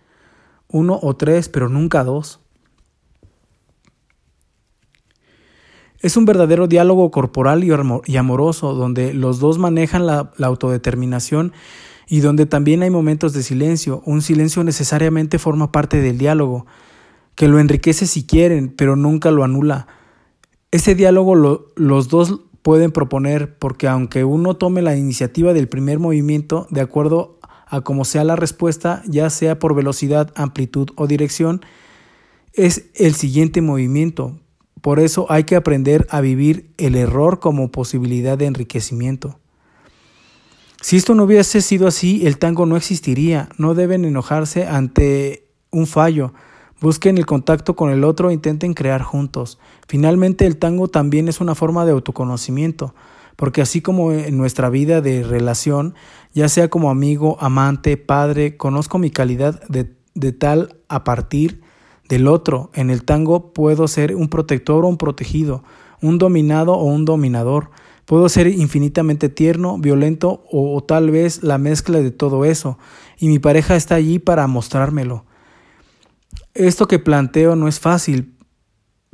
Uno 0.68 0.98
o 1.02 1.14
tres, 1.16 1.48
pero 1.50 1.68
nunca 1.68 2.04
dos. 2.04 2.40
Es 6.04 6.18
un 6.18 6.26
verdadero 6.26 6.66
diálogo 6.66 7.10
corporal 7.10 7.64
y 7.64 8.16
amoroso, 8.18 8.74
donde 8.74 9.14
los 9.14 9.38
dos 9.38 9.56
manejan 9.56 10.04
la, 10.06 10.32
autodeterminación 10.38 11.54
y 12.06 12.20
donde 12.20 12.44
también 12.44 12.82
hay 12.82 12.90
momentos 12.90 13.32
de 13.32 13.42
silencio. 13.42 14.02
Un 14.04 14.20
silencio 14.20 14.62
necesariamente 14.64 15.38
forma 15.38 15.72
parte 15.72 16.02
del 16.02 16.18
diálogo 16.18 16.66
que 17.36 17.48
lo 17.48 17.58
enriquece 17.58 18.06
si 18.06 18.26
quieren, 18.26 18.68
pero 18.68 18.96
nunca 18.96 19.30
lo 19.30 19.44
anula. 19.44 19.86
Ese 20.70 20.94
diálogo 20.94 21.36
los 21.74 22.08
dos 22.08 22.38
pueden 22.60 22.92
proponer 22.92 23.56
porque 23.56 23.88
aunque 23.88 24.24
uno 24.24 24.56
tome 24.56 24.82
la 24.82 24.96
iniciativa 24.96 25.54
del 25.54 25.68
primer 25.68 26.00
movimiento, 26.00 26.66
de 26.68 26.82
acuerdo 26.82 27.38
a 27.66 27.80
cómo 27.80 28.04
sea 28.04 28.24
la 28.24 28.36
respuesta, 28.36 29.02
ya 29.06 29.30
sea 29.30 29.58
por 29.58 29.74
velocidad, 29.74 30.34
amplitud 30.36 30.90
o 30.96 31.06
dirección, 31.06 31.62
es 32.52 32.90
el 32.94 33.14
siguiente 33.14 33.62
movimiento. 33.62 34.38
Por 34.84 35.00
eso 35.00 35.24
hay 35.30 35.44
que 35.44 35.56
aprender 35.56 36.06
a 36.10 36.20
vivir 36.20 36.68
el 36.76 36.94
error 36.94 37.40
como 37.40 37.70
posibilidad 37.70 38.36
de 38.36 38.44
enriquecimiento. 38.44 39.38
Si 40.82 40.98
esto 40.98 41.14
no 41.14 41.24
hubiese 41.24 41.62
sido 41.62 41.86
así, 41.86 42.26
el 42.26 42.36
tango 42.36 42.66
no 42.66 42.76
existiría. 42.76 43.48
No 43.56 43.72
deben 43.72 44.04
enojarse 44.04 44.66
ante 44.66 45.48
un 45.70 45.86
fallo. 45.86 46.34
Busquen 46.82 47.16
el 47.16 47.24
contacto 47.24 47.76
con 47.76 47.92
el 47.92 48.04
otro 48.04 48.28
e 48.28 48.34
intenten 48.34 48.74
crear 48.74 49.00
juntos. 49.00 49.58
Finalmente 49.88 50.44
el 50.44 50.58
tango 50.58 50.88
también 50.88 51.28
es 51.28 51.40
una 51.40 51.54
forma 51.54 51.86
de 51.86 51.92
autoconocimiento, 51.92 52.94
porque 53.36 53.62
así 53.62 53.80
como 53.80 54.12
en 54.12 54.36
nuestra 54.36 54.68
vida 54.68 55.00
de 55.00 55.22
relación, 55.22 55.94
ya 56.34 56.50
sea 56.50 56.68
como 56.68 56.90
amigo, 56.90 57.38
amante, 57.40 57.96
padre, 57.96 58.58
conozco 58.58 58.98
mi 58.98 59.08
calidad 59.08 59.66
de, 59.66 59.90
de 60.14 60.32
tal 60.32 60.76
a 60.90 61.04
partir 61.04 61.63
del 62.14 62.28
otro. 62.28 62.70
En 62.74 62.90
el 62.90 63.04
tango 63.04 63.52
puedo 63.52 63.88
ser 63.88 64.14
un 64.14 64.28
protector 64.28 64.84
o 64.84 64.88
un 64.88 64.98
protegido, 64.98 65.64
un 66.00 66.18
dominado 66.18 66.74
o 66.74 66.84
un 66.84 67.04
dominador. 67.04 67.70
Puedo 68.06 68.28
ser 68.28 68.46
infinitamente 68.46 69.28
tierno, 69.28 69.78
violento 69.78 70.44
o, 70.48 70.76
o, 70.76 70.84
tal 70.84 71.10
vez 71.10 71.42
la 71.42 71.58
mezcla 71.58 71.98
de 71.98 72.12
todo 72.12 72.44
eso, 72.44 72.78
y 73.18 73.28
mi 73.28 73.40
pareja 73.40 73.74
está 73.74 73.96
allí 73.96 74.20
para 74.20 74.46
mostrármelo. 74.46 75.24
Esto 76.54 76.86
que 76.86 77.00
planteo 77.00 77.56
no 77.56 77.66
es 77.66 77.80
fácil, 77.80 78.36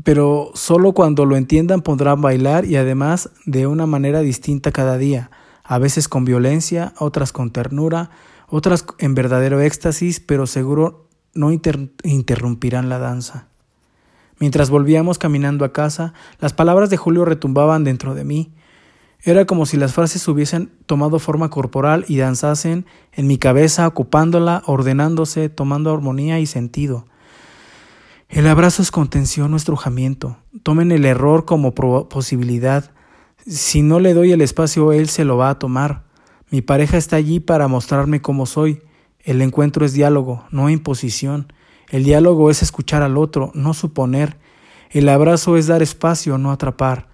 pero 0.04 0.50
solo 0.54 0.92
cuando 0.92 1.24
lo 1.24 1.36
entiendan 1.36 1.80
podrán 1.80 2.20
bailar 2.20 2.66
y 2.66 2.76
además 2.76 3.30
de 3.46 3.66
una 3.66 3.86
manera 3.86 4.20
distinta 4.20 4.72
cada 4.72 4.98
día, 4.98 5.30
a 5.64 5.78
veces 5.78 6.06
con 6.06 6.26
violencia, 6.26 6.92
otras 6.98 7.32
con 7.32 7.50
ternura, 7.50 8.10
otras 8.48 8.84
en 8.98 9.14
verdadero 9.14 9.60
éxtasis, 9.60 10.20
pero 10.20 10.46
seguro 10.46 11.09
no 11.34 11.50
interrumpirán 11.52 12.88
la 12.88 12.98
danza. 12.98 13.48
Mientras 14.38 14.70
volvíamos 14.70 15.18
caminando 15.18 15.64
a 15.64 15.72
casa, 15.72 16.14
las 16.38 16.52
palabras 16.52 16.88
de 16.88 16.96
Julio 16.96 17.24
retumbaban 17.24 17.84
dentro 17.84 18.14
de 18.14 18.24
mí. 18.24 18.52
Era 19.22 19.44
como 19.44 19.66
si 19.66 19.76
las 19.76 19.92
frases 19.92 20.26
hubiesen 20.28 20.72
tomado 20.86 21.18
forma 21.18 21.50
corporal 21.50 22.06
y 22.08 22.16
danzasen 22.16 22.86
en 23.12 23.26
mi 23.26 23.36
cabeza, 23.36 23.86
ocupándola, 23.86 24.62
ordenándose, 24.64 25.50
tomando 25.50 25.92
armonía 25.92 26.40
y 26.40 26.46
sentido. 26.46 27.04
El 28.30 28.46
abrazo 28.46 28.80
es 28.80 28.90
contención 28.90 29.52
o 29.52 29.56
estrujamiento. 29.56 30.38
Tomen 30.62 30.90
el 30.90 31.04
error 31.04 31.44
como 31.44 31.74
posibilidad. 31.74 32.92
Si 33.46 33.82
no 33.82 34.00
le 34.00 34.14
doy 34.14 34.32
el 34.32 34.40
espacio, 34.40 34.92
él 34.92 35.08
se 35.08 35.24
lo 35.24 35.36
va 35.36 35.50
a 35.50 35.58
tomar. 35.58 36.04
Mi 36.50 36.62
pareja 36.62 36.96
está 36.96 37.16
allí 37.16 37.40
para 37.40 37.68
mostrarme 37.68 38.22
cómo 38.22 38.46
soy. 38.46 38.82
El 39.22 39.42
encuentro 39.42 39.84
es 39.84 39.92
diálogo, 39.92 40.44
no 40.50 40.70
imposición. 40.70 41.52
El 41.88 42.04
diálogo 42.04 42.50
es 42.50 42.62
escuchar 42.62 43.02
al 43.02 43.16
otro, 43.18 43.50
no 43.54 43.74
suponer. 43.74 44.38
El 44.90 45.08
abrazo 45.08 45.56
es 45.56 45.66
dar 45.66 45.82
espacio, 45.82 46.38
no 46.38 46.50
atrapar. 46.50 47.08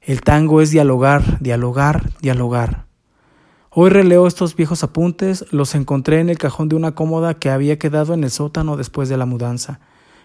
El 0.00 0.22
tango 0.22 0.60
es 0.60 0.70
dialogar, 0.70 1.38
dialogar, 1.40 2.10
dialogar. 2.20 2.86
Hoy 3.70 3.90
releo 3.90 4.26
estos 4.26 4.56
viejos 4.56 4.82
apuntes, 4.82 5.44
los 5.50 5.74
encontré 5.74 6.20
en 6.20 6.30
el 6.30 6.38
cajón 6.38 6.68
de 6.68 6.76
una 6.76 6.94
cómoda 6.94 7.34
que 7.34 7.50
había 7.50 7.78
quedado 7.78 8.14
en 8.14 8.24
el 8.24 8.30
sótano 8.30 8.76
después 8.76 9.08
de 9.08 9.18
la 9.18 9.26
mudanza. 9.26 9.80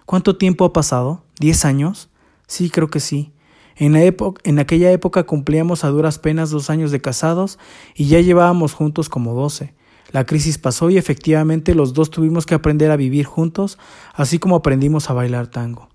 ¿Cuánto 0.06 0.38
tiempo 0.38 0.66
ha 0.66 0.74
pasado? 0.74 1.24
¿Diez 1.40 1.66
años? 1.66 2.10
Sí, 2.48 2.70
creo 2.70 2.90
que 2.90 3.00
sí. 3.00 3.34
En, 3.76 3.96
en, 3.96 4.60
aquella 4.60 4.92
época 4.92 5.24
cumplíamos 5.24 5.84
a 5.84 5.90
duras 5.90 6.20
penas 6.20 6.50
dos 6.50 6.70
años 6.70 6.92
de 6.92 7.02
casados 7.02 7.60
y 7.96 8.08
ya 8.08 8.22
llevábamos 8.22 8.74
juntos 8.74 9.10
como 9.10 9.34
doce. 9.34 9.74
La 10.12 10.26
crisis 10.26 10.58
pasó 10.58 10.90
y 10.90 10.98
efectivamente 10.98 11.76
los 11.76 11.94
dos 11.94 12.10
tuvimos 12.10 12.46
que 12.46 12.56
aprender 12.56 12.92
a 12.92 12.98
vivir 12.98 13.26
juntos, 13.26 13.78
así 14.14 14.40
como 14.40 14.56
aprendimos 14.58 15.10
a 15.10 15.14
bailar 15.14 15.48
tango. 15.48 15.90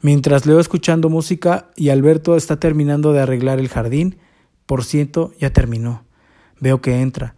Mientras 0.00 0.46
leo 0.46 0.60
escuchando 0.60 1.08
música 1.08 1.70
y 1.76 1.88
Alberto 1.88 2.36
está 2.36 2.58
terminando 2.58 3.12
de 3.12 3.20
arreglar 3.20 3.58
el 3.58 3.68
jardín, 3.68 4.18
por 4.66 4.84
cierto, 4.84 5.32
ya 5.40 5.50
terminó. 5.50 6.04
Veo 6.60 6.80
que 6.80 7.00
entra. 7.00 7.36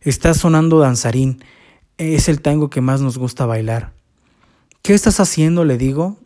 Está 0.00 0.34
sonando 0.34 0.78
danzarín. 0.78 1.44
Es 1.98 2.28
el 2.28 2.40
tango 2.40 2.70
que 2.70 2.80
más 2.80 3.00
nos 3.00 3.18
gusta 3.18 3.46
bailar. 3.46 3.92
¿Qué 4.82 4.94
estás 4.94 5.20
haciendo? 5.20 5.64
le 5.64 5.76
digo. 5.76 6.16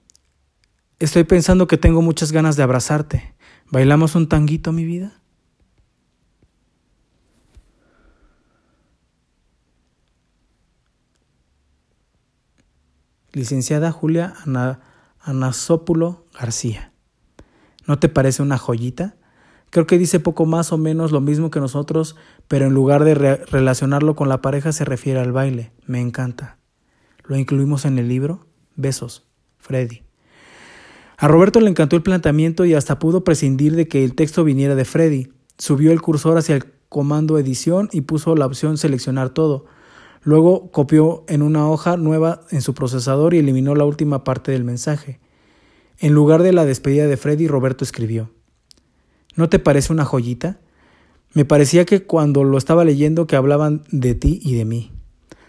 Estoy 1.00 1.24
pensando 1.24 1.66
que 1.66 1.76
tengo 1.76 2.00
muchas 2.00 2.30
ganas 2.30 2.56
de 2.56 2.62
abrazarte. 2.62 3.34
¿Bailamos 3.70 4.14
un 4.14 4.28
tanguito, 4.28 4.72
mi 4.72 4.84
vida? 4.84 5.20
Licenciada 13.35 13.90
Julia 13.90 14.35
Anasópulo 15.20 16.25
García. 16.38 16.92
¿No 17.85 17.99
te 17.99 18.09
parece 18.09 18.42
una 18.42 18.59
joyita? 18.59 19.16
Creo 19.70 19.88
que 19.88 19.99
dice 19.99 20.20
poco 20.20 20.47
más 20.47 20.73
o 20.73 20.79
menos 20.79 21.11
lo 21.11 21.20
mismo 21.20 21.51
que 21.51 21.59
nosotros, 21.59 22.14
pero 22.47 22.66
en 22.66 22.75
lugar 22.75 23.03
de 23.03 23.14
relacionarlo 23.14 24.14
con 24.14 24.29
la 24.29 24.40
pareja 24.40 24.70
se 24.70 24.85
refiere 24.85 25.18
al 25.18 25.33
baile. 25.33 25.73
Me 25.85 26.01
encanta. 26.01 26.59
¿Lo 27.25 27.37
incluimos 27.37 27.85
en 27.85 27.99
el 27.99 28.09
libro? 28.09 28.47
Besos. 28.77 29.27
Freddy. 29.59 30.03
A 31.16 31.27
Roberto 31.27 31.59
le 31.61 31.70
encantó 31.70 31.97
el 31.97 32.03
planteamiento 32.03 32.64
y 32.64 32.75
hasta 32.75 33.01
pudo 33.01 33.25
prescindir 33.25 33.75
de 33.75 33.88
que 33.88 34.05
el 34.05 34.14
texto 34.14 34.44
viniera 34.44 34.77
de 34.77 34.85
Freddy. 34.85 35.33
Subió 35.59 35.90
el 35.90 36.03
cursor 36.03 36.38
hacia 36.38 36.55
el 36.55 36.66
comando 36.88 37.37
edición 37.37 37.88
y 37.90 38.03
puso 38.03 38.37
la 38.37 38.47
opción 38.47 38.79
seleccionar 38.79 39.31
todo. 39.31 39.66
Luego 40.24 40.70
copió 40.70 41.24
en 41.28 41.42
una 41.42 41.68
hoja 41.68 41.98
nueva 41.98 42.40
en 42.50 42.62
su 42.62 42.72
procesador 42.72 43.34
y 43.34 43.38
eliminó 43.38 43.74
la 43.74 43.84
última 43.84 44.24
parte 44.24 44.52
del 44.52 44.64
mensaje. 44.64 45.20
En 45.98 46.14
lugar 46.14 46.42
de 46.42 46.54
la 46.54 46.64
despedida 46.64 47.06
de 47.06 47.18
Freddy, 47.18 47.46
Roberto 47.46 47.84
escribió, 47.84 48.30
¿No 49.37 49.50
te 49.50 49.58
parece 49.58 49.92
una 49.92 50.06
joyita? 50.06 50.60
Me 51.34 51.44
parecía 51.44 51.84
que 51.84 52.04
cuando 52.04 52.42
lo 52.42 52.56
estaba 52.56 52.84
leyendo 52.84 53.26
que 53.26 53.37
hablaban 53.37 53.84
de 53.90 54.14
ti 54.14 54.40
y 54.42 54.54
de 54.54 54.64
mí. 54.64 54.92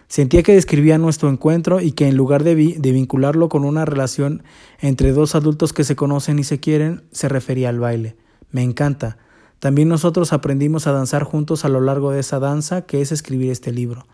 Sentía 0.08 0.42
que 0.42 0.54
describía 0.54 0.98
nuestro 0.98 1.30
encuentro 1.30 1.80
y 1.80 1.92
que 1.92 2.06
en 2.06 2.16
lugar 2.16 2.44
de, 2.44 2.54
de, 2.54 2.92
vincularlo 2.92 3.48
con 3.48 3.64
una 3.64 3.84
relación 3.84 4.42
entre 4.80 5.12
dos 5.12 5.34
adultos 5.34 5.72
que 5.72 5.84
se 5.84 5.96
conocen 5.96 6.38
y 6.38 6.44
se 6.44 6.60
quieren, 6.60 7.02
se 7.12 7.28
refería 7.28 7.70
al 7.70 7.80
baile. 7.80 8.16
Me 8.50 8.62
encanta. 8.62 9.16
También 9.58 9.88
nosotros 9.88 10.32
aprendimos 10.32 10.86
a 10.86 10.92
danzar 10.92 11.24
juntos 11.24 11.64
a 11.64 11.68
lo 11.68 11.80
largo 11.80 12.10
de 12.10 12.20
esa 12.20 12.38
danza 12.40 12.82
que 12.82 13.00
es 13.00 13.10
escribir 13.10 13.50
este 13.50 13.72
libro. 13.72 14.06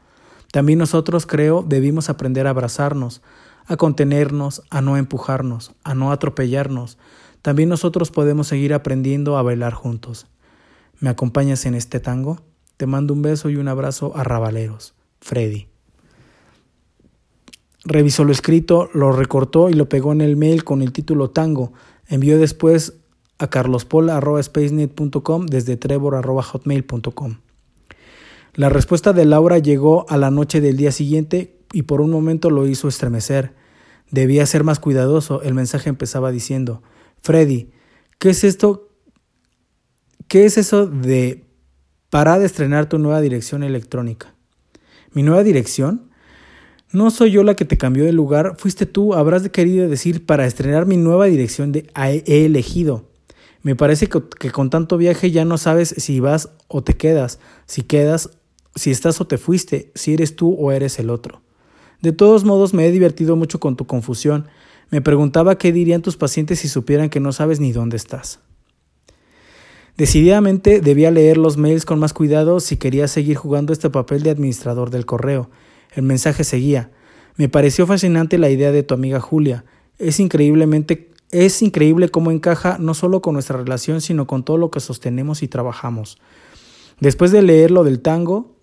También 0.52 0.78
nosotros, 0.78 1.26
creo, 1.26 1.64
debimos 1.66 2.10
aprender 2.10 2.46
a 2.46 2.50
abrazarnos, 2.50 3.22
a 3.66 3.76
contenernos, 3.76 4.62
a 4.68 4.82
no 4.82 4.96
empujarnos, 4.98 5.72
a 5.82 5.94
no 5.94 6.12
atropellarnos. 6.12 6.98
También 7.40 7.70
nosotros 7.70 8.10
podemos 8.10 8.48
seguir 8.48 8.74
aprendiendo 8.74 9.38
a 9.38 9.42
bailar 9.42 9.72
juntos. 9.72 10.26
¿Me 11.00 11.08
acompañas 11.08 11.64
en 11.64 11.74
este 11.74 12.00
tango? 12.00 12.42
Te 12.76 12.86
mando 12.86 13.14
un 13.14 13.22
beso 13.22 13.48
y 13.48 13.56
un 13.56 13.66
abrazo 13.66 14.12
a 14.14 14.24
Rabaleros. 14.24 14.94
Freddy. 15.20 15.68
Revisó 17.84 18.24
lo 18.24 18.32
escrito, 18.32 18.90
lo 18.92 19.10
recortó 19.10 19.70
y 19.70 19.72
lo 19.72 19.88
pegó 19.88 20.12
en 20.12 20.20
el 20.20 20.36
mail 20.36 20.64
con 20.64 20.82
el 20.82 20.92
título 20.92 21.30
Tango. 21.30 21.72
Envió 22.06 22.38
después 22.38 22.98
a 23.38 23.48
carlospol.spacenet.com 23.48 25.46
desde 25.46 25.78
trevor.hotmail.com. 25.78 27.36
La 28.54 28.68
respuesta 28.68 29.14
de 29.14 29.24
Laura 29.24 29.58
llegó 29.58 30.04
a 30.10 30.18
la 30.18 30.30
noche 30.30 30.60
del 30.60 30.76
día 30.76 30.92
siguiente 30.92 31.56
y 31.72 31.82
por 31.82 32.02
un 32.02 32.10
momento 32.10 32.50
lo 32.50 32.66
hizo 32.66 32.86
estremecer. 32.86 33.54
Debía 34.10 34.44
ser 34.44 34.62
más 34.62 34.78
cuidadoso. 34.78 35.40
El 35.42 35.54
mensaje 35.54 35.88
empezaba 35.88 36.30
diciendo, 36.30 36.82
Freddy, 37.22 37.70
¿qué 38.18 38.30
es 38.30 38.44
esto? 38.44 38.90
¿Qué 40.28 40.44
es 40.44 40.58
eso 40.58 40.86
de 40.86 41.44
para 42.10 42.38
de 42.38 42.44
estrenar 42.44 42.90
tu 42.90 42.98
nueva 42.98 43.22
dirección 43.22 43.62
electrónica? 43.62 44.34
¿Mi 45.12 45.22
nueva 45.22 45.42
dirección? 45.44 46.10
No 46.92 47.10
soy 47.10 47.30
yo 47.30 47.42
la 47.44 47.54
que 47.54 47.64
te 47.64 47.78
cambió 47.78 48.04
de 48.04 48.12
lugar, 48.12 48.56
fuiste 48.58 48.84
tú, 48.84 49.14
habrás 49.14 49.48
querido 49.48 49.88
decir 49.88 50.26
para 50.26 50.44
estrenar 50.44 50.84
mi 50.84 50.98
nueva 50.98 51.24
dirección 51.24 51.72
de 51.72 51.90
he 51.96 52.44
elegido. 52.44 53.08
Me 53.62 53.76
parece 53.76 54.08
que, 54.08 54.22
que, 54.38 54.50
con 54.50 54.68
tanto 54.68 54.98
viaje 54.98 55.30
ya 55.30 55.46
no 55.46 55.56
sabes 55.56 55.94
si 55.96 56.20
vas 56.20 56.50
o 56.68 56.82
te 56.82 56.94
quedas, 56.94 57.38
si 57.64 57.80
quedas, 57.80 58.30
si 58.74 58.90
estás 58.90 59.20
o 59.20 59.26
te 59.26 59.38
fuiste, 59.38 59.92
si 59.94 60.14
eres 60.14 60.36
tú 60.36 60.54
o 60.54 60.72
eres 60.72 60.98
el 60.98 61.10
otro. 61.10 61.42
De 62.00 62.12
todos 62.12 62.44
modos 62.44 62.74
me 62.74 62.86
he 62.86 62.90
divertido 62.90 63.36
mucho 63.36 63.60
con 63.60 63.76
tu 63.76 63.86
confusión. 63.86 64.46
Me 64.90 65.00
preguntaba 65.00 65.56
qué 65.56 65.72
dirían 65.72 66.02
tus 66.02 66.16
pacientes 66.16 66.60
si 66.60 66.68
supieran 66.68 67.10
que 67.10 67.20
no 67.20 67.32
sabes 67.32 67.60
ni 67.60 67.72
dónde 67.72 67.96
estás. 67.96 68.40
Decididamente 69.96 70.80
debía 70.80 71.10
leer 71.10 71.36
los 71.36 71.58
mails 71.58 71.84
con 71.84 71.98
más 71.98 72.12
cuidado 72.12 72.60
si 72.60 72.76
quería 72.76 73.08
seguir 73.08 73.36
jugando 73.36 73.72
este 73.72 73.90
papel 73.90 74.22
de 74.22 74.30
administrador 74.30 74.90
del 74.90 75.06
correo. 75.06 75.50
El 75.94 76.02
mensaje 76.02 76.44
seguía. 76.44 76.90
Me 77.36 77.48
pareció 77.48 77.86
fascinante 77.86 78.38
la 78.38 78.50
idea 78.50 78.72
de 78.72 78.82
tu 78.82 78.94
amiga 78.94 79.20
Julia. 79.20 79.64
Es 79.98 80.18
increíblemente 80.18 81.12
es 81.32 81.62
increíble 81.62 82.10
cómo 82.10 82.30
encaja 82.30 82.76
no 82.78 82.92
solo 82.92 83.22
con 83.22 83.32
nuestra 83.32 83.56
relación, 83.56 84.02
sino 84.02 84.26
con 84.26 84.44
todo 84.44 84.58
lo 84.58 84.70
que 84.70 84.80
sostenemos 84.80 85.42
y 85.42 85.48
trabajamos. 85.48 86.18
Después 87.00 87.32
de 87.32 87.40
leer 87.40 87.70
lo 87.70 87.84
del 87.84 88.00
tango, 88.00 88.54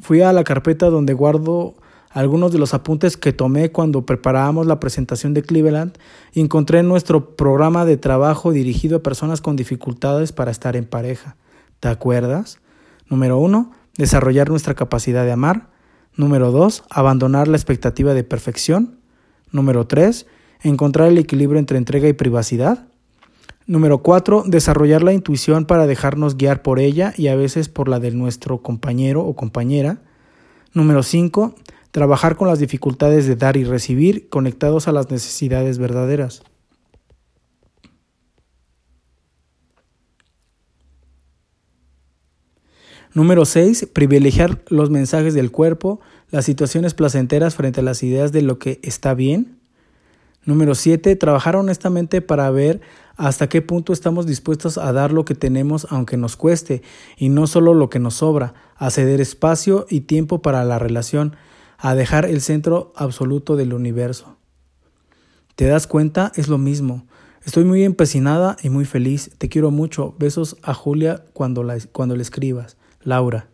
fui 0.00 0.22
a 0.22 0.32
la 0.32 0.44
carpeta 0.44 0.90
donde 0.90 1.12
guardo 1.12 1.74
algunos 2.10 2.52
de 2.52 2.58
los 2.58 2.74
apuntes 2.74 3.16
que 3.16 3.32
tomé 3.32 3.70
cuando 3.70 4.06
preparábamos 4.06 4.66
la 4.66 4.80
presentación 4.80 5.34
de 5.34 5.42
Cleveland 5.42 5.98
y 6.32 6.40
encontré 6.40 6.82
nuestro 6.82 7.36
programa 7.36 7.84
de 7.84 7.96
trabajo 7.96 8.52
dirigido 8.52 8.98
a 8.98 9.02
personas 9.02 9.40
con 9.40 9.56
dificultades 9.56 10.32
para 10.32 10.50
estar 10.50 10.74
en 10.76 10.86
pareja. 10.86 11.36
¿Te 11.80 11.88
acuerdas? 11.88 12.58
Número 13.08 13.38
uno, 13.38 13.72
desarrollar 13.96 14.48
nuestra 14.48 14.74
capacidad 14.74 15.24
de 15.24 15.32
amar. 15.32 15.68
Número 16.16 16.50
2. 16.50 16.84
Abandonar 16.90 17.46
la 17.46 17.56
expectativa 17.56 18.14
de 18.14 18.24
perfección. 18.24 18.98
Número 19.52 19.86
3. 19.86 20.26
Encontrar 20.62 21.08
el 21.08 21.18
equilibrio 21.18 21.60
entre 21.60 21.78
entrega 21.78 22.08
y 22.08 22.12
privacidad. 22.12 22.87
Número 23.68 23.98
4. 23.98 24.44
Desarrollar 24.46 25.02
la 25.02 25.12
intuición 25.12 25.66
para 25.66 25.86
dejarnos 25.86 26.38
guiar 26.38 26.62
por 26.62 26.80
ella 26.80 27.12
y 27.18 27.28
a 27.28 27.36
veces 27.36 27.68
por 27.68 27.86
la 27.86 28.00
de 28.00 28.10
nuestro 28.12 28.62
compañero 28.62 29.22
o 29.26 29.36
compañera. 29.36 30.00
Número 30.72 31.02
5. 31.02 31.54
Trabajar 31.90 32.36
con 32.36 32.48
las 32.48 32.60
dificultades 32.60 33.26
de 33.26 33.36
dar 33.36 33.58
y 33.58 33.64
recibir 33.64 34.30
conectados 34.30 34.88
a 34.88 34.92
las 34.92 35.10
necesidades 35.10 35.76
verdaderas. 35.76 36.42
Número 43.12 43.44
6. 43.44 43.90
Privilegiar 43.92 44.62
los 44.68 44.88
mensajes 44.88 45.34
del 45.34 45.50
cuerpo, 45.50 46.00
las 46.30 46.46
situaciones 46.46 46.94
placenteras 46.94 47.54
frente 47.54 47.80
a 47.80 47.84
las 47.84 48.02
ideas 48.02 48.32
de 48.32 48.40
lo 48.40 48.58
que 48.58 48.80
está 48.82 49.12
bien. 49.12 49.57
Número 50.44 50.74
7. 50.74 51.16
Trabajar 51.16 51.56
honestamente 51.56 52.20
para 52.22 52.50
ver 52.50 52.80
hasta 53.16 53.48
qué 53.48 53.62
punto 53.62 53.92
estamos 53.92 54.26
dispuestos 54.26 54.78
a 54.78 54.92
dar 54.92 55.12
lo 55.12 55.24
que 55.24 55.34
tenemos 55.34 55.86
aunque 55.90 56.16
nos 56.16 56.36
cueste 56.36 56.82
y 57.16 57.28
no 57.28 57.46
solo 57.46 57.74
lo 57.74 57.90
que 57.90 57.98
nos 57.98 58.14
sobra, 58.14 58.54
a 58.76 58.90
ceder 58.90 59.20
espacio 59.20 59.86
y 59.90 60.02
tiempo 60.02 60.40
para 60.40 60.64
la 60.64 60.78
relación, 60.78 61.36
a 61.78 61.94
dejar 61.94 62.24
el 62.24 62.40
centro 62.40 62.92
absoluto 62.96 63.56
del 63.56 63.74
universo. 63.74 64.36
¿Te 65.56 65.66
das 65.66 65.86
cuenta? 65.88 66.32
Es 66.36 66.48
lo 66.48 66.58
mismo. 66.58 67.04
Estoy 67.44 67.64
muy 67.64 67.82
empecinada 67.82 68.56
y 68.62 68.70
muy 68.70 68.84
feliz. 68.84 69.30
Te 69.38 69.48
quiero 69.48 69.70
mucho. 69.70 70.14
Besos 70.18 70.56
a 70.62 70.74
Julia 70.74 71.24
cuando, 71.32 71.64
la, 71.64 71.76
cuando 71.92 72.14
le 72.14 72.22
escribas. 72.22 72.76
Laura. 73.02 73.48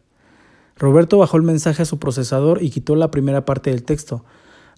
Roberto 0.77 1.19
bajó 1.19 1.37
el 1.37 1.45
mensaje 1.45 1.83
a 1.83 1.87
su 1.87 1.99
procesador 1.99 2.63
y 2.63 2.71
quitó 2.71 2.97
la 2.97 3.11
primera 3.11 3.45
parte 3.45 3.71
del 3.71 3.85
texto. 3.85 4.25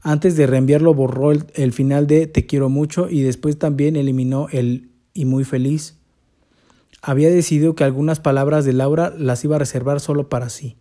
Antes 0.02 0.36
de 0.36 0.46
reenviarlo 0.46 0.94
borró 0.94 1.32
el, 1.32 1.72
final 1.72 2.06
de 2.06 2.26
Te 2.26 2.46
quiero 2.46 2.68
mucho 2.68 3.08
y 3.10 3.22
después 3.22 3.58
también 3.58 3.96
eliminó 3.96 4.48
el 4.52 4.90
y 5.14 5.24
muy 5.24 5.44
feliz. 5.44 5.96
Había 7.02 7.30
decidido 7.30 7.74
que 7.74 7.84
algunas 7.84 8.20
palabras 8.20 8.64
de 8.64 8.72
Laura 8.72 9.12
las 9.16 9.44
iba 9.44 9.56
a 9.56 9.58
reservar 9.58 10.00
solo 10.00 10.28
para 10.28 10.48
sí. 10.48 10.76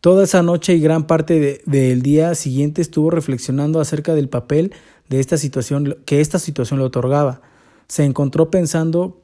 Toda 0.00 0.24
esa 0.24 0.42
noche 0.42 0.74
y 0.74 0.80
gran 0.80 1.06
parte 1.06 1.62
del 1.64 2.02
día 2.02 2.34
siguiente 2.34 2.82
estuvo 2.82 3.10
reflexionando 3.10 3.80
acerca 3.80 4.14
del 4.14 4.28
papel 4.28 4.72
de 5.08 5.20
esta 5.20 5.36
situación 5.36 5.96
que 6.04 6.20
esta 6.20 6.38
situación 6.38 6.78
le 6.78 6.86
otorgaba. 6.86 7.42
Se 7.88 8.04
encontró 8.04 8.50
pensando 8.50 9.22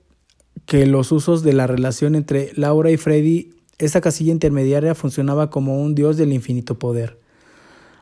que 0.67 0.87
los 0.87 1.13
usos 1.13 1.43
de 1.43 1.53
la 1.53 1.67
relación 1.67 2.15
entre 2.15 2.53
Laura 2.55 2.91
y 2.91 2.97
Freddy, 2.97 3.55
esta 3.79 4.01
casilla 4.01 4.33
intermediaria 4.33 4.95
funcionaba 4.95 5.51
como 5.51 5.83
un 5.83 5.95
dios 5.95 6.17
del 6.17 6.33
infinito 6.33 6.79
poder. 6.79 7.22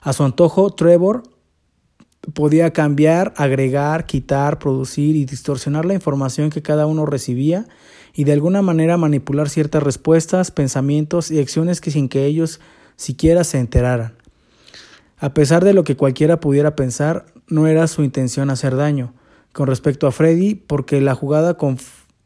A 0.00 0.12
su 0.12 0.24
antojo, 0.24 0.70
Trevor 0.70 1.22
podía 2.34 2.72
cambiar, 2.72 3.32
agregar, 3.36 4.06
quitar, 4.06 4.58
producir 4.58 5.16
y 5.16 5.24
distorsionar 5.24 5.84
la 5.84 5.94
información 5.94 6.50
que 6.50 6.62
cada 6.62 6.86
uno 6.86 7.06
recibía 7.06 7.66
y 8.14 8.24
de 8.24 8.32
alguna 8.32 8.62
manera 8.62 8.96
manipular 8.96 9.48
ciertas 9.48 9.82
respuestas, 9.82 10.50
pensamientos 10.50 11.30
y 11.30 11.38
acciones 11.38 11.80
que 11.80 11.90
sin 11.90 12.08
que 12.08 12.26
ellos 12.26 12.60
siquiera 12.96 13.44
se 13.44 13.58
enteraran. 13.58 14.14
A 15.18 15.34
pesar 15.34 15.64
de 15.64 15.74
lo 15.74 15.84
que 15.84 15.96
cualquiera 15.96 16.40
pudiera 16.40 16.76
pensar, 16.76 17.26
no 17.48 17.66
era 17.66 17.86
su 17.86 18.02
intención 18.02 18.50
hacer 18.50 18.76
daño. 18.76 19.12
Con 19.52 19.66
respecto 19.66 20.06
a 20.06 20.12
Freddy, 20.12 20.54
porque 20.54 21.00
la 21.00 21.14
jugada 21.14 21.54
con 21.54 21.76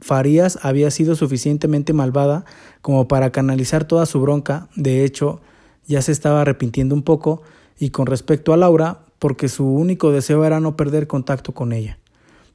Farías 0.00 0.58
había 0.62 0.90
sido 0.90 1.16
suficientemente 1.16 1.92
malvada 1.92 2.44
como 2.82 3.08
para 3.08 3.32
canalizar 3.32 3.84
toda 3.84 4.06
su 4.06 4.20
bronca, 4.20 4.68
de 4.76 5.04
hecho, 5.04 5.40
ya 5.86 6.02
se 6.02 6.12
estaba 6.12 6.42
arrepintiendo 6.42 6.94
un 6.94 7.02
poco, 7.02 7.42
y 7.78 7.90
con 7.90 8.06
respecto 8.06 8.52
a 8.52 8.56
Laura, 8.56 9.00
porque 9.18 9.48
su 9.48 9.66
único 9.66 10.12
deseo 10.12 10.44
era 10.44 10.60
no 10.60 10.76
perder 10.76 11.06
contacto 11.06 11.52
con 11.52 11.72
ella. 11.72 11.98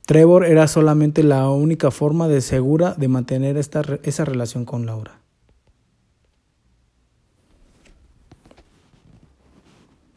Trevor 0.05 0.45
era 0.45 0.67
solamente 0.67 1.23
la 1.23 1.49
única 1.49 1.91
forma 1.91 2.27
de 2.27 2.41
segura 2.41 2.95
de 2.95 3.08
mantener 3.08 3.58
esta, 3.58 3.82
esa 4.03 4.25
relación 4.25 4.65
con 4.65 4.86
Laura. 4.86 5.19